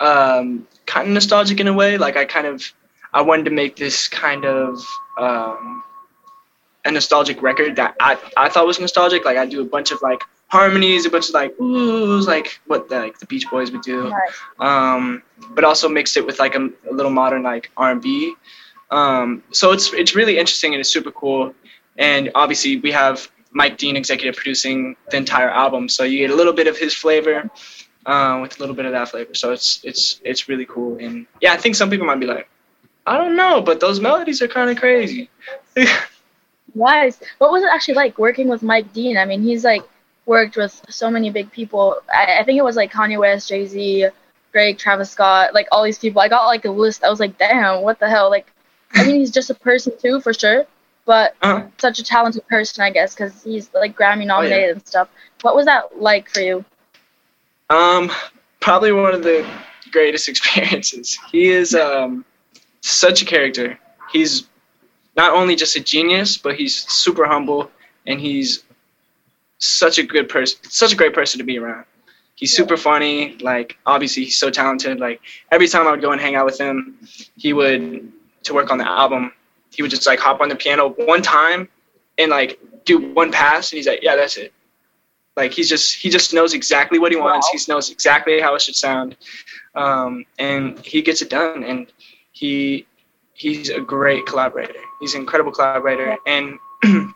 um, 0.00 0.66
kind 0.86 1.08
of 1.08 1.14
nostalgic 1.14 1.60
in 1.60 1.68
a 1.68 1.72
way. 1.74 1.98
Like 1.98 2.16
I 2.16 2.24
kind 2.24 2.46
of 2.46 2.64
I 3.12 3.20
wanted 3.20 3.44
to 3.44 3.50
make 3.50 3.76
this 3.76 4.08
kind 4.08 4.46
of 4.46 4.82
um, 5.18 5.84
a 6.88 6.92
nostalgic 6.92 7.42
record 7.42 7.76
that 7.76 7.94
I, 8.00 8.18
I 8.36 8.48
thought 8.48 8.66
was 8.66 8.80
nostalgic. 8.80 9.24
Like 9.24 9.36
I 9.36 9.46
do 9.46 9.60
a 9.60 9.64
bunch 9.64 9.90
of 9.90 10.00
like 10.02 10.22
harmonies, 10.48 11.06
a 11.06 11.10
bunch 11.10 11.28
of 11.28 11.34
like 11.34 11.56
oohs, 11.58 12.26
like 12.26 12.60
what 12.66 12.88
the, 12.88 12.98
like 12.98 13.18
the 13.18 13.26
Beach 13.26 13.48
Boys 13.50 13.70
would 13.70 13.82
do. 13.82 14.12
Um, 14.58 15.22
but 15.50 15.64
also 15.64 15.88
mix 15.88 16.16
it 16.16 16.26
with 16.26 16.38
like 16.38 16.54
a, 16.54 16.70
a 16.90 16.92
little 16.92 17.12
modern 17.12 17.42
like 17.42 17.70
R 17.76 17.92
and 17.92 18.02
B. 18.02 18.34
Um, 18.90 19.42
so 19.52 19.72
it's 19.72 19.92
it's 19.92 20.14
really 20.14 20.38
interesting 20.38 20.72
and 20.72 20.80
it's 20.80 20.90
super 20.90 21.10
cool. 21.10 21.54
And 21.98 22.30
obviously 22.34 22.78
we 22.78 22.90
have 22.92 23.30
Mike 23.52 23.76
Dean 23.76 23.96
executive 23.96 24.36
producing 24.36 24.96
the 25.10 25.16
entire 25.16 25.50
album, 25.50 25.88
so 25.88 26.04
you 26.04 26.18
get 26.18 26.30
a 26.30 26.36
little 26.36 26.52
bit 26.52 26.66
of 26.66 26.76
his 26.78 26.94
flavor 26.94 27.50
uh, 28.06 28.38
with 28.40 28.56
a 28.56 28.60
little 28.60 28.74
bit 28.74 28.86
of 28.86 28.92
that 28.92 29.10
flavor. 29.10 29.34
So 29.34 29.52
it's 29.52 29.80
it's 29.84 30.20
it's 30.24 30.48
really 30.48 30.66
cool. 30.66 30.96
And 30.98 31.26
yeah, 31.40 31.52
I 31.52 31.58
think 31.58 31.74
some 31.74 31.90
people 31.90 32.06
might 32.06 32.20
be 32.20 32.26
like, 32.26 32.48
I 33.06 33.18
don't 33.18 33.36
know, 33.36 33.60
but 33.60 33.80
those 33.80 34.00
melodies 34.00 34.40
are 34.40 34.48
kind 34.48 34.70
of 34.70 34.78
crazy. 34.78 35.28
nice. 36.74 37.18
What 37.38 37.50
was 37.50 37.62
it 37.62 37.70
actually 37.72 37.94
like 37.94 38.18
working 38.18 38.48
with 38.48 38.62
Mike 38.62 38.92
Dean? 38.92 39.16
I 39.16 39.24
mean, 39.24 39.42
he's 39.42 39.64
like 39.64 39.82
worked 40.26 40.56
with 40.56 40.80
so 40.88 41.10
many 41.10 41.30
big 41.30 41.50
people. 41.52 41.96
I, 42.12 42.40
I 42.40 42.44
think 42.44 42.58
it 42.58 42.64
was 42.64 42.76
like 42.76 42.92
Kanye 42.92 43.18
West, 43.18 43.48
Jay 43.48 43.66
Z, 43.66 44.08
Drake, 44.52 44.78
Travis 44.78 45.10
Scott, 45.10 45.54
like 45.54 45.68
all 45.72 45.84
these 45.84 45.98
people. 45.98 46.20
I 46.20 46.28
got 46.28 46.46
like 46.46 46.64
a 46.64 46.70
list. 46.70 47.04
I 47.04 47.10
was 47.10 47.20
like, 47.20 47.38
damn, 47.38 47.82
what 47.82 47.98
the 47.98 48.08
hell? 48.08 48.30
Like, 48.30 48.50
I 48.92 49.04
mean, 49.04 49.16
he's 49.16 49.30
just 49.30 49.50
a 49.50 49.54
person 49.54 49.92
too, 49.98 50.20
for 50.20 50.32
sure 50.32 50.66
but 51.08 51.34
uh-huh. 51.40 51.66
such 51.78 51.98
a 51.98 52.04
talented 52.04 52.46
person, 52.48 52.84
I 52.84 52.90
guess, 52.90 53.14
because 53.14 53.42
he's 53.42 53.72
like 53.72 53.96
Grammy 53.96 54.26
nominated 54.26 54.58
oh, 54.58 54.66
yeah. 54.66 54.72
and 54.72 54.86
stuff. 54.86 55.08
What 55.40 55.56
was 55.56 55.64
that 55.64 55.98
like 55.98 56.28
for 56.28 56.40
you? 56.40 56.66
Um, 57.70 58.12
probably 58.60 58.92
one 58.92 59.14
of 59.14 59.22
the 59.22 59.48
greatest 59.90 60.28
experiences. 60.28 61.18
He 61.32 61.48
is 61.48 61.74
um, 61.74 62.26
such 62.82 63.22
a 63.22 63.24
character. 63.24 63.78
He's 64.12 64.48
not 65.18 65.34
only 65.34 65.54
just 65.54 65.76
a 65.76 65.80
genius, 65.80 66.38
but 66.38 66.54
he's 66.56 66.74
super 66.90 67.26
humble 67.26 67.70
and 68.06 68.18
he's 68.18 68.64
such 69.58 69.98
a 69.98 70.02
good 70.02 70.28
person, 70.30 70.58
such 70.62 70.92
a 70.92 70.96
great 70.96 71.12
person 71.12 71.38
to 71.38 71.44
be 71.44 71.58
around. 71.58 71.84
He's 72.36 72.56
super 72.56 72.78
funny. 72.78 73.36
Like 73.50 73.76
obviously, 73.84 74.24
he's 74.24 74.38
so 74.38 74.48
talented. 74.48 74.98
Like 74.98 75.20
every 75.50 75.68
time 75.68 75.86
I 75.86 75.90
would 75.90 76.00
go 76.00 76.12
and 76.12 76.20
hang 76.20 76.36
out 76.36 76.46
with 76.46 76.58
him, 76.58 76.96
he 77.36 77.52
would 77.52 78.10
to 78.44 78.54
work 78.54 78.70
on 78.70 78.78
the 78.78 78.88
album 78.88 79.32
he 79.78 79.82
would 79.82 79.90
just 79.90 80.06
like 80.06 80.18
hop 80.18 80.40
on 80.40 80.48
the 80.48 80.56
piano 80.56 80.88
one 80.88 81.22
time 81.22 81.68
and 82.18 82.30
like 82.30 82.58
do 82.84 82.98
one 82.98 83.30
pass 83.30 83.70
and 83.70 83.76
he's 83.76 83.86
like, 83.86 84.02
yeah, 84.02 84.16
that's 84.16 84.36
it. 84.36 84.52
Like 85.36 85.52
he's 85.52 85.68
just 85.68 85.94
he 85.94 86.10
just 86.10 86.34
knows 86.34 86.52
exactly 86.52 86.98
what 86.98 87.12
he 87.12 87.18
wants. 87.18 87.46
Wow. 87.46 87.58
He 87.58 87.72
knows 87.72 87.90
exactly 87.90 88.40
how 88.40 88.56
it 88.56 88.62
should 88.62 88.74
sound, 88.74 89.16
um, 89.76 90.24
and 90.40 90.84
he 90.84 91.00
gets 91.00 91.22
it 91.22 91.30
done. 91.30 91.62
And 91.62 91.86
he 92.32 92.87
he's 93.38 93.70
a 93.70 93.80
great 93.80 94.26
collaborator. 94.26 94.80
He's 95.00 95.14
an 95.14 95.22
incredible 95.22 95.52
collaborator, 95.52 96.18
and 96.26 96.58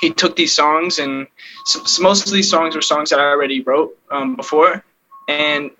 he 0.00 0.10
took 0.10 0.36
these 0.36 0.52
songs 0.52 0.98
and 0.98 1.26
so, 1.64 2.02
most 2.02 2.26
of 2.26 2.32
these 2.32 2.50
songs 2.50 2.74
were 2.74 2.82
songs 2.82 3.10
that 3.10 3.20
I 3.20 3.24
already 3.24 3.62
wrote 3.62 3.96
um, 4.10 4.36
before, 4.36 4.84
and 5.28 5.70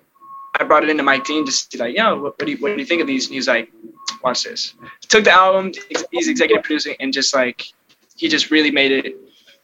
I 0.55 0.63
brought 0.63 0.83
it 0.83 0.89
into 0.89 1.03
Mike 1.03 1.25
Dean 1.25 1.45
just 1.45 1.71
to 1.71 1.77
be 1.77 1.83
like, 1.83 1.95
yo, 1.95 2.15
what, 2.15 2.23
what, 2.23 2.45
do 2.45 2.51
you 2.51 2.57
what 2.57 2.73
do 2.75 2.79
you 2.79 2.85
think 2.85 3.01
of 3.01 3.07
these? 3.07 3.27
And 3.27 3.35
he's 3.35 3.47
like, 3.47 3.71
watch 4.23 4.43
this. 4.43 4.73
Took 5.07 5.25
the 5.25 5.31
album, 5.31 5.73
he's 6.11 6.27
executive 6.27 6.63
producing, 6.63 6.95
and 6.99 7.13
just 7.13 7.35
like 7.35 7.67
he 8.15 8.27
just 8.27 8.49
really 8.49 8.71
made 8.71 8.91
it 8.91 9.15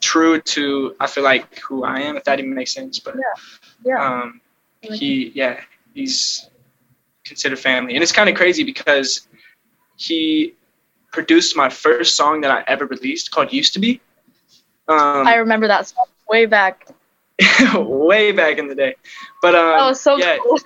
true 0.01 0.39
to 0.39 0.95
I 0.99 1.07
feel 1.07 1.23
like 1.23 1.59
who 1.59 1.83
I 1.83 2.01
am, 2.01 2.17
if 2.17 2.25
that 2.25 2.39
even 2.39 2.53
makes 2.53 2.73
sense. 2.73 2.99
But 2.99 3.15
yeah, 3.15 3.93
yeah. 3.93 4.21
Um, 4.21 4.41
he 4.81 5.31
yeah 5.33 5.61
he's 5.93 6.49
considered 7.23 7.59
family, 7.59 7.95
and 7.95 8.03
it's 8.03 8.11
kind 8.11 8.29
of 8.29 8.35
crazy 8.35 8.63
because 8.63 9.27
he 9.97 10.53
produced 11.11 11.57
my 11.57 11.69
first 11.69 12.15
song 12.15 12.41
that 12.41 12.51
I 12.51 12.63
ever 12.67 12.85
released 12.85 13.31
called 13.31 13.51
"Used 13.51 13.73
to 13.73 13.79
Be." 13.79 13.99
Um, 14.87 15.27
I 15.27 15.35
remember 15.35 15.67
that 15.67 15.87
song 15.87 16.05
way 16.29 16.45
back. 16.45 16.87
way 17.75 18.31
back 18.31 18.57
in 18.57 18.67
the 18.67 18.75
day, 18.75 18.95
but 19.41 19.53
um, 19.53 19.77
that 19.77 19.89
was 19.89 20.01
so 20.01 20.17
yeah. 20.17 20.37
cool. 20.41 20.57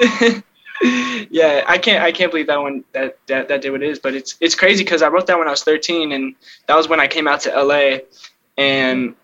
yeah, 1.30 1.64
I 1.66 1.78
can't 1.78 2.02
I 2.02 2.12
can't 2.12 2.32
believe 2.32 2.48
that 2.48 2.60
one 2.60 2.84
that 2.92 3.18
that, 3.26 3.48
that 3.48 3.62
did 3.62 3.70
what 3.70 3.82
it 3.82 3.90
is, 3.90 3.98
but 3.98 4.14
it's 4.14 4.36
it's 4.40 4.54
crazy 4.54 4.82
because 4.82 5.02
I 5.02 5.08
wrote 5.08 5.26
that 5.28 5.38
when 5.38 5.46
I 5.46 5.50
was 5.50 5.62
13, 5.62 6.12
and 6.12 6.34
that 6.66 6.76
was 6.76 6.88
when 6.88 6.98
I 6.98 7.06
came 7.06 7.28
out 7.28 7.42
to 7.42 7.62
LA, 7.62 7.98
and 8.56 9.14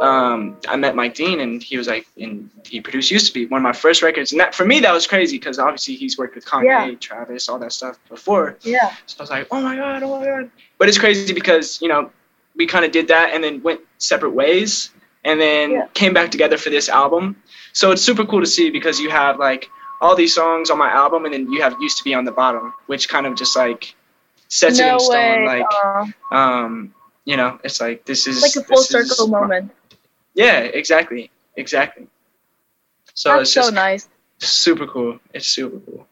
um, 0.00 0.56
I 0.68 0.76
met 0.76 0.94
Mike 0.96 1.14
Dean, 1.14 1.40
and 1.40 1.62
he 1.62 1.76
was 1.78 1.86
like, 1.88 2.06
and 2.20 2.50
he 2.66 2.80
produced 2.80 3.10
"Used 3.10 3.26
to 3.28 3.32
Be" 3.34 3.46
one 3.46 3.58
of 3.60 3.62
my 3.62 3.72
first 3.72 4.02
records, 4.02 4.32
and 4.32 4.40
that 4.40 4.54
for 4.54 4.64
me 4.64 4.80
that 4.80 4.92
was 4.92 5.06
crazy 5.06 5.38
because 5.38 5.58
obviously 5.58 5.94
he's 5.94 6.18
worked 6.18 6.34
with 6.34 6.44
Kanye, 6.44 6.64
Yeah. 6.64 6.94
Travis, 7.00 7.48
all 7.48 7.58
that 7.60 7.72
stuff 7.72 7.98
before. 8.08 8.58
Yeah. 8.62 8.92
So 9.06 9.16
I 9.20 9.22
was 9.22 9.30
like, 9.30 9.46
oh 9.50 9.60
my 9.60 9.76
god, 9.76 10.02
oh 10.02 10.18
my 10.18 10.24
god. 10.26 10.50
But 10.78 10.88
it's 10.88 10.98
crazy 10.98 11.32
because 11.32 11.80
you 11.80 11.88
know 11.88 12.10
we 12.56 12.66
kind 12.66 12.84
of 12.84 12.90
did 12.92 13.08
that 13.08 13.32
and 13.34 13.42
then 13.42 13.62
went 13.62 13.80
separate 13.98 14.30
ways, 14.32 14.90
and 15.24 15.40
then 15.40 15.70
Yeah. 15.70 15.86
came 15.94 16.12
back 16.12 16.30
together 16.30 16.58
for 16.58 16.70
this 16.70 16.88
album. 16.88 17.36
So 17.72 17.90
it's 17.92 18.02
super 18.02 18.24
cool 18.24 18.40
to 18.40 18.46
see 18.46 18.70
because 18.70 19.00
you 19.00 19.08
have 19.10 19.38
like 19.38 19.68
all 20.00 20.16
these 20.16 20.34
songs 20.34 20.68
on 20.68 20.78
my 20.78 20.90
album, 20.90 21.24
and 21.24 21.32
then 21.32 21.50
you 21.50 21.62
have 21.62 21.76
"Used 21.80 21.98
to 21.98 22.04
Be" 22.04 22.12
on 22.14 22.24
the 22.24 22.32
bottom, 22.32 22.74
which 22.86 23.08
kind 23.08 23.26
of 23.26 23.36
just 23.36 23.54
like 23.56 23.94
sets 24.48 24.78
it 24.80 24.82
no 24.84 24.94
in 24.94 25.00
stone. 25.00 25.14
way. 25.14 25.46
Like, 25.46 25.66
Aw. 25.72 26.12
um, 26.32 26.94
you 27.24 27.36
know, 27.36 27.58
it's 27.64 27.80
like 27.80 28.04
this 28.04 28.26
is 28.26 28.42
like 28.42 28.56
a 28.56 28.66
full 28.66 28.82
circle 28.82 29.28
moment. 29.28 29.70
yeah, 30.34 30.60
exactly, 30.60 31.30
exactly. 31.56 32.06
So 33.14 33.30
That's 33.30 33.42
it's 33.42 33.52
so 33.52 33.60
just 33.62 33.74
nice. 33.74 34.08
super 34.38 34.86
cool. 34.86 35.18
It's 35.32 35.48
super 35.48 35.78
cool. 35.80 36.06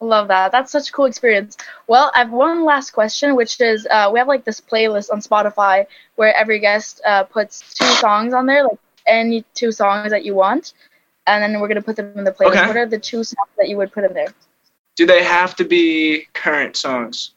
Love 0.00 0.28
that. 0.28 0.52
That's 0.52 0.70
such 0.70 0.90
a 0.90 0.92
cool 0.92 1.06
experience. 1.06 1.56
Well, 1.88 2.12
I 2.14 2.18
have 2.18 2.30
one 2.30 2.64
last 2.64 2.92
question, 2.92 3.34
which 3.34 3.60
is 3.60 3.86
uh, 3.90 4.10
we 4.12 4.20
have 4.20 4.28
like 4.28 4.44
this 4.44 4.60
playlist 4.60 5.10
on 5.12 5.20
Spotify 5.20 5.86
where 6.14 6.34
every 6.36 6.60
guest 6.60 7.00
uh, 7.04 7.24
puts 7.24 7.74
two 7.74 7.84
songs 7.84 8.32
on 8.32 8.46
there, 8.46 8.62
like 8.62 8.78
any 9.06 9.44
two 9.54 9.72
songs 9.72 10.10
that 10.10 10.24
you 10.24 10.34
want, 10.34 10.72
and 11.26 11.42
then 11.42 11.60
we're 11.60 11.66
gonna 11.68 11.82
put 11.82 11.96
them 11.96 12.12
in 12.16 12.24
the 12.24 12.30
playlist. 12.30 12.58
Okay. 12.58 12.66
What 12.68 12.76
are 12.76 12.86
the 12.86 12.98
two 12.98 13.24
songs 13.24 13.50
that 13.56 13.68
you 13.68 13.76
would 13.76 13.92
put 13.92 14.04
in 14.04 14.14
there? 14.14 14.32
Do 14.94 15.04
they 15.04 15.22
have 15.24 15.56
to 15.56 15.64
be 15.64 16.28
current 16.32 16.76
songs? 16.76 17.32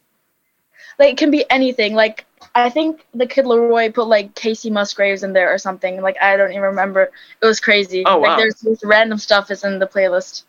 Like 1.00 1.13
it 1.13 1.17
can 1.17 1.32
be 1.32 1.46
anything. 1.50 1.96
Like 1.96 2.26
I 2.53 2.69
think 2.69 3.05
the 3.13 3.25
Kid 3.25 3.45
LAROI 3.45 3.93
put 3.93 4.07
like 4.07 4.35
Kacey 4.35 4.69
Musgraves 4.71 5.23
in 5.23 5.33
there 5.33 5.53
or 5.53 5.57
something. 5.57 6.01
Like 6.01 6.17
I 6.21 6.35
don't 6.37 6.51
even 6.51 6.61
remember. 6.63 7.09
It 7.41 7.45
was 7.45 7.59
crazy. 7.59 8.03
Oh, 8.05 8.17
wow. 8.17 8.29
Like 8.29 8.37
there's 8.39 8.55
this 8.59 8.83
random 8.83 9.17
stuff 9.17 9.51
is 9.51 9.63
in 9.63 9.79
the 9.79 9.87
playlist. 9.87 10.43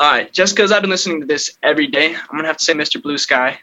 All 0.00 0.10
right, 0.10 0.32
just 0.32 0.54
because 0.56 0.72
I've 0.72 0.80
been 0.82 0.90
listening 0.90 1.20
to 1.20 1.26
this 1.26 1.56
every 1.62 1.86
day, 1.86 2.14
I'm 2.14 2.36
gonna 2.36 2.48
have 2.48 2.56
to 2.56 2.64
say 2.64 2.72
Mr. 2.74 3.00
Blue 3.02 3.18
Sky. 3.18 3.60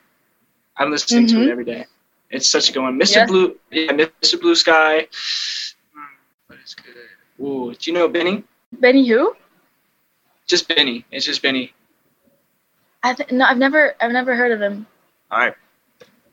I'm 0.77 0.89
listening 0.91 1.27
to 1.27 1.35
Mhm. 1.35 1.47
it 1.47 1.51
every 1.51 1.65
day. 1.65 1.85
It's 2.29 2.47
such 2.49 2.69
a 2.69 2.73
good 2.73 2.81
one. 2.81 2.97
Mr. 2.97 3.15
Yes. 3.15 3.29
Blue, 3.29 3.59
yeah, 3.71 3.91
Mr. 3.91 4.39
Blue 4.39 4.55
Sky. 4.55 5.07
Hmm, 5.93 6.01
What 6.47 6.59
is 6.63 6.73
good? 6.75 7.45
Ooh, 7.45 7.73
do 7.73 7.91
you 7.91 7.93
know 7.93 8.07
Benee? 8.07 8.43
Benee 8.79 9.05
who? 9.07 9.35
Just 10.47 10.69
Benee. 10.69 11.03
It's 11.11 11.25
just 11.25 11.41
Benee. 11.43 11.73
I 13.03 13.13
th- 13.13 13.31
no, 13.31 13.45
I've 13.45 13.57
never 13.57 13.95
I've 13.99 14.11
never 14.11 14.35
heard 14.35 14.51
of 14.53 14.61
him. 14.61 14.87
All 15.31 15.39
right, 15.39 15.55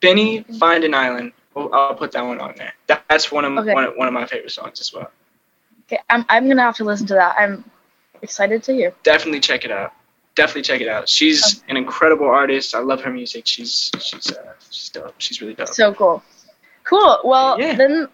Benee, 0.00 0.44
Find 0.58 0.84
an 0.84 0.94
Island. 0.94 1.32
I'll 1.56 1.94
put 1.94 2.12
that 2.12 2.24
one 2.24 2.40
on 2.40 2.54
there. 2.56 2.72
That's 3.08 3.32
one 3.32 3.44
of 3.44 3.56
Okay. 3.58 3.74
one 3.74 3.84
of, 3.84 3.94
one 3.96 4.06
of 4.06 4.14
my 4.14 4.26
favorite 4.26 4.52
songs 4.52 4.80
as 4.80 4.92
well. 4.92 5.10
Okay, 5.86 6.00
I'm 6.08 6.24
I'm 6.28 6.48
gonna 6.48 6.62
have 6.62 6.76
to 6.76 6.84
listen 6.84 7.06
to 7.08 7.14
that. 7.14 7.34
I'm 7.38 7.64
excited 8.22 8.62
to 8.64 8.72
hear. 8.72 8.94
Definitely 9.02 9.40
check 9.40 9.64
it 9.64 9.70
out. 9.72 9.92
Definitely 10.36 10.62
check 10.62 10.80
it 10.80 10.88
out. 10.88 11.08
She's 11.08 11.62
an 11.68 11.76
incredible 11.76 12.26
artist. 12.26 12.74
I 12.76 12.78
love 12.78 13.00
her 13.02 13.10
music. 13.10 13.46
She's 13.46 13.90
she's 13.98 14.30
uh, 14.30 14.52
she's 14.70 14.90
dope. 14.90 15.14
She's 15.18 15.40
really 15.40 15.54
dope. 15.54 15.68
So 15.68 15.92
cool. 15.94 16.22
Cool. 16.84 17.18
Well, 17.24 17.60
Yeah. 17.60 17.74
then 17.74 18.08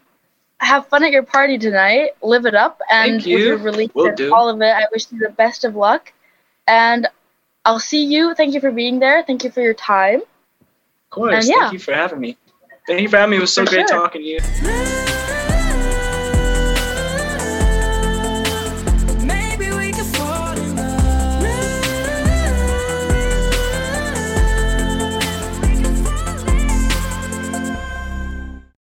have 0.60 0.86
fun 0.88 1.04
at 1.04 1.10
your 1.12 1.22
party 1.24 1.58
tonight. 1.58 2.12
Live 2.22 2.46
it 2.46 2.54
up. 2.54 2.80
And 2.90 3.20
Thank 3.22 3.34
with 3.34 3.44
your 3.44 3.58
release 3.58 3.90
Will 3.94 4.06
and 4.06 4.16
do. 4.16 4.34
all 4.34 4.48
of 4.48 4.60
it, 4.62 4.72
I 4.74 4.86
wish 4.90 5.12
you 5.12 5.18
the 5.18 5.28
best 5.28 5.64
of 5.64 5.76
luck. 5.76 6.12
And 6.66 7.06
I'll 7.66 7.78
see 7.80 8.04
you. 8.04 8.34
Thank 8.34 8.54
you 8.54 8.60
for 8.60 8.70
being 8.70 9.00
there. 9.00 9.22
Thank 9.22 9.44
you 9.44 9.50
for 9.50 9.60
your 9.60 9.74
time. 9.74 10.22
Of 11.14 11.18
course. 11.18 11.34
And 11.34 11.46
yeah. 11.46 11.60
Thank 11.60 11.72
you 11.74 11.78
for 11.78 11.92
having 11.94 12.18
me. 12.18 12.36
Thank 12.88 13.02
you 13.02 13.08
for 13.08 13.18
having 13.18 13.30
me. 13.30 13.36
It 13.36 13.40
was 13.40 13.52
so 13.52 13.64
For 13.64 13.70
great 13.70 13.88
sure. 13.88 13.98
talking 14.00 14.22
to 14.22 14.26
you. 14.26 15.03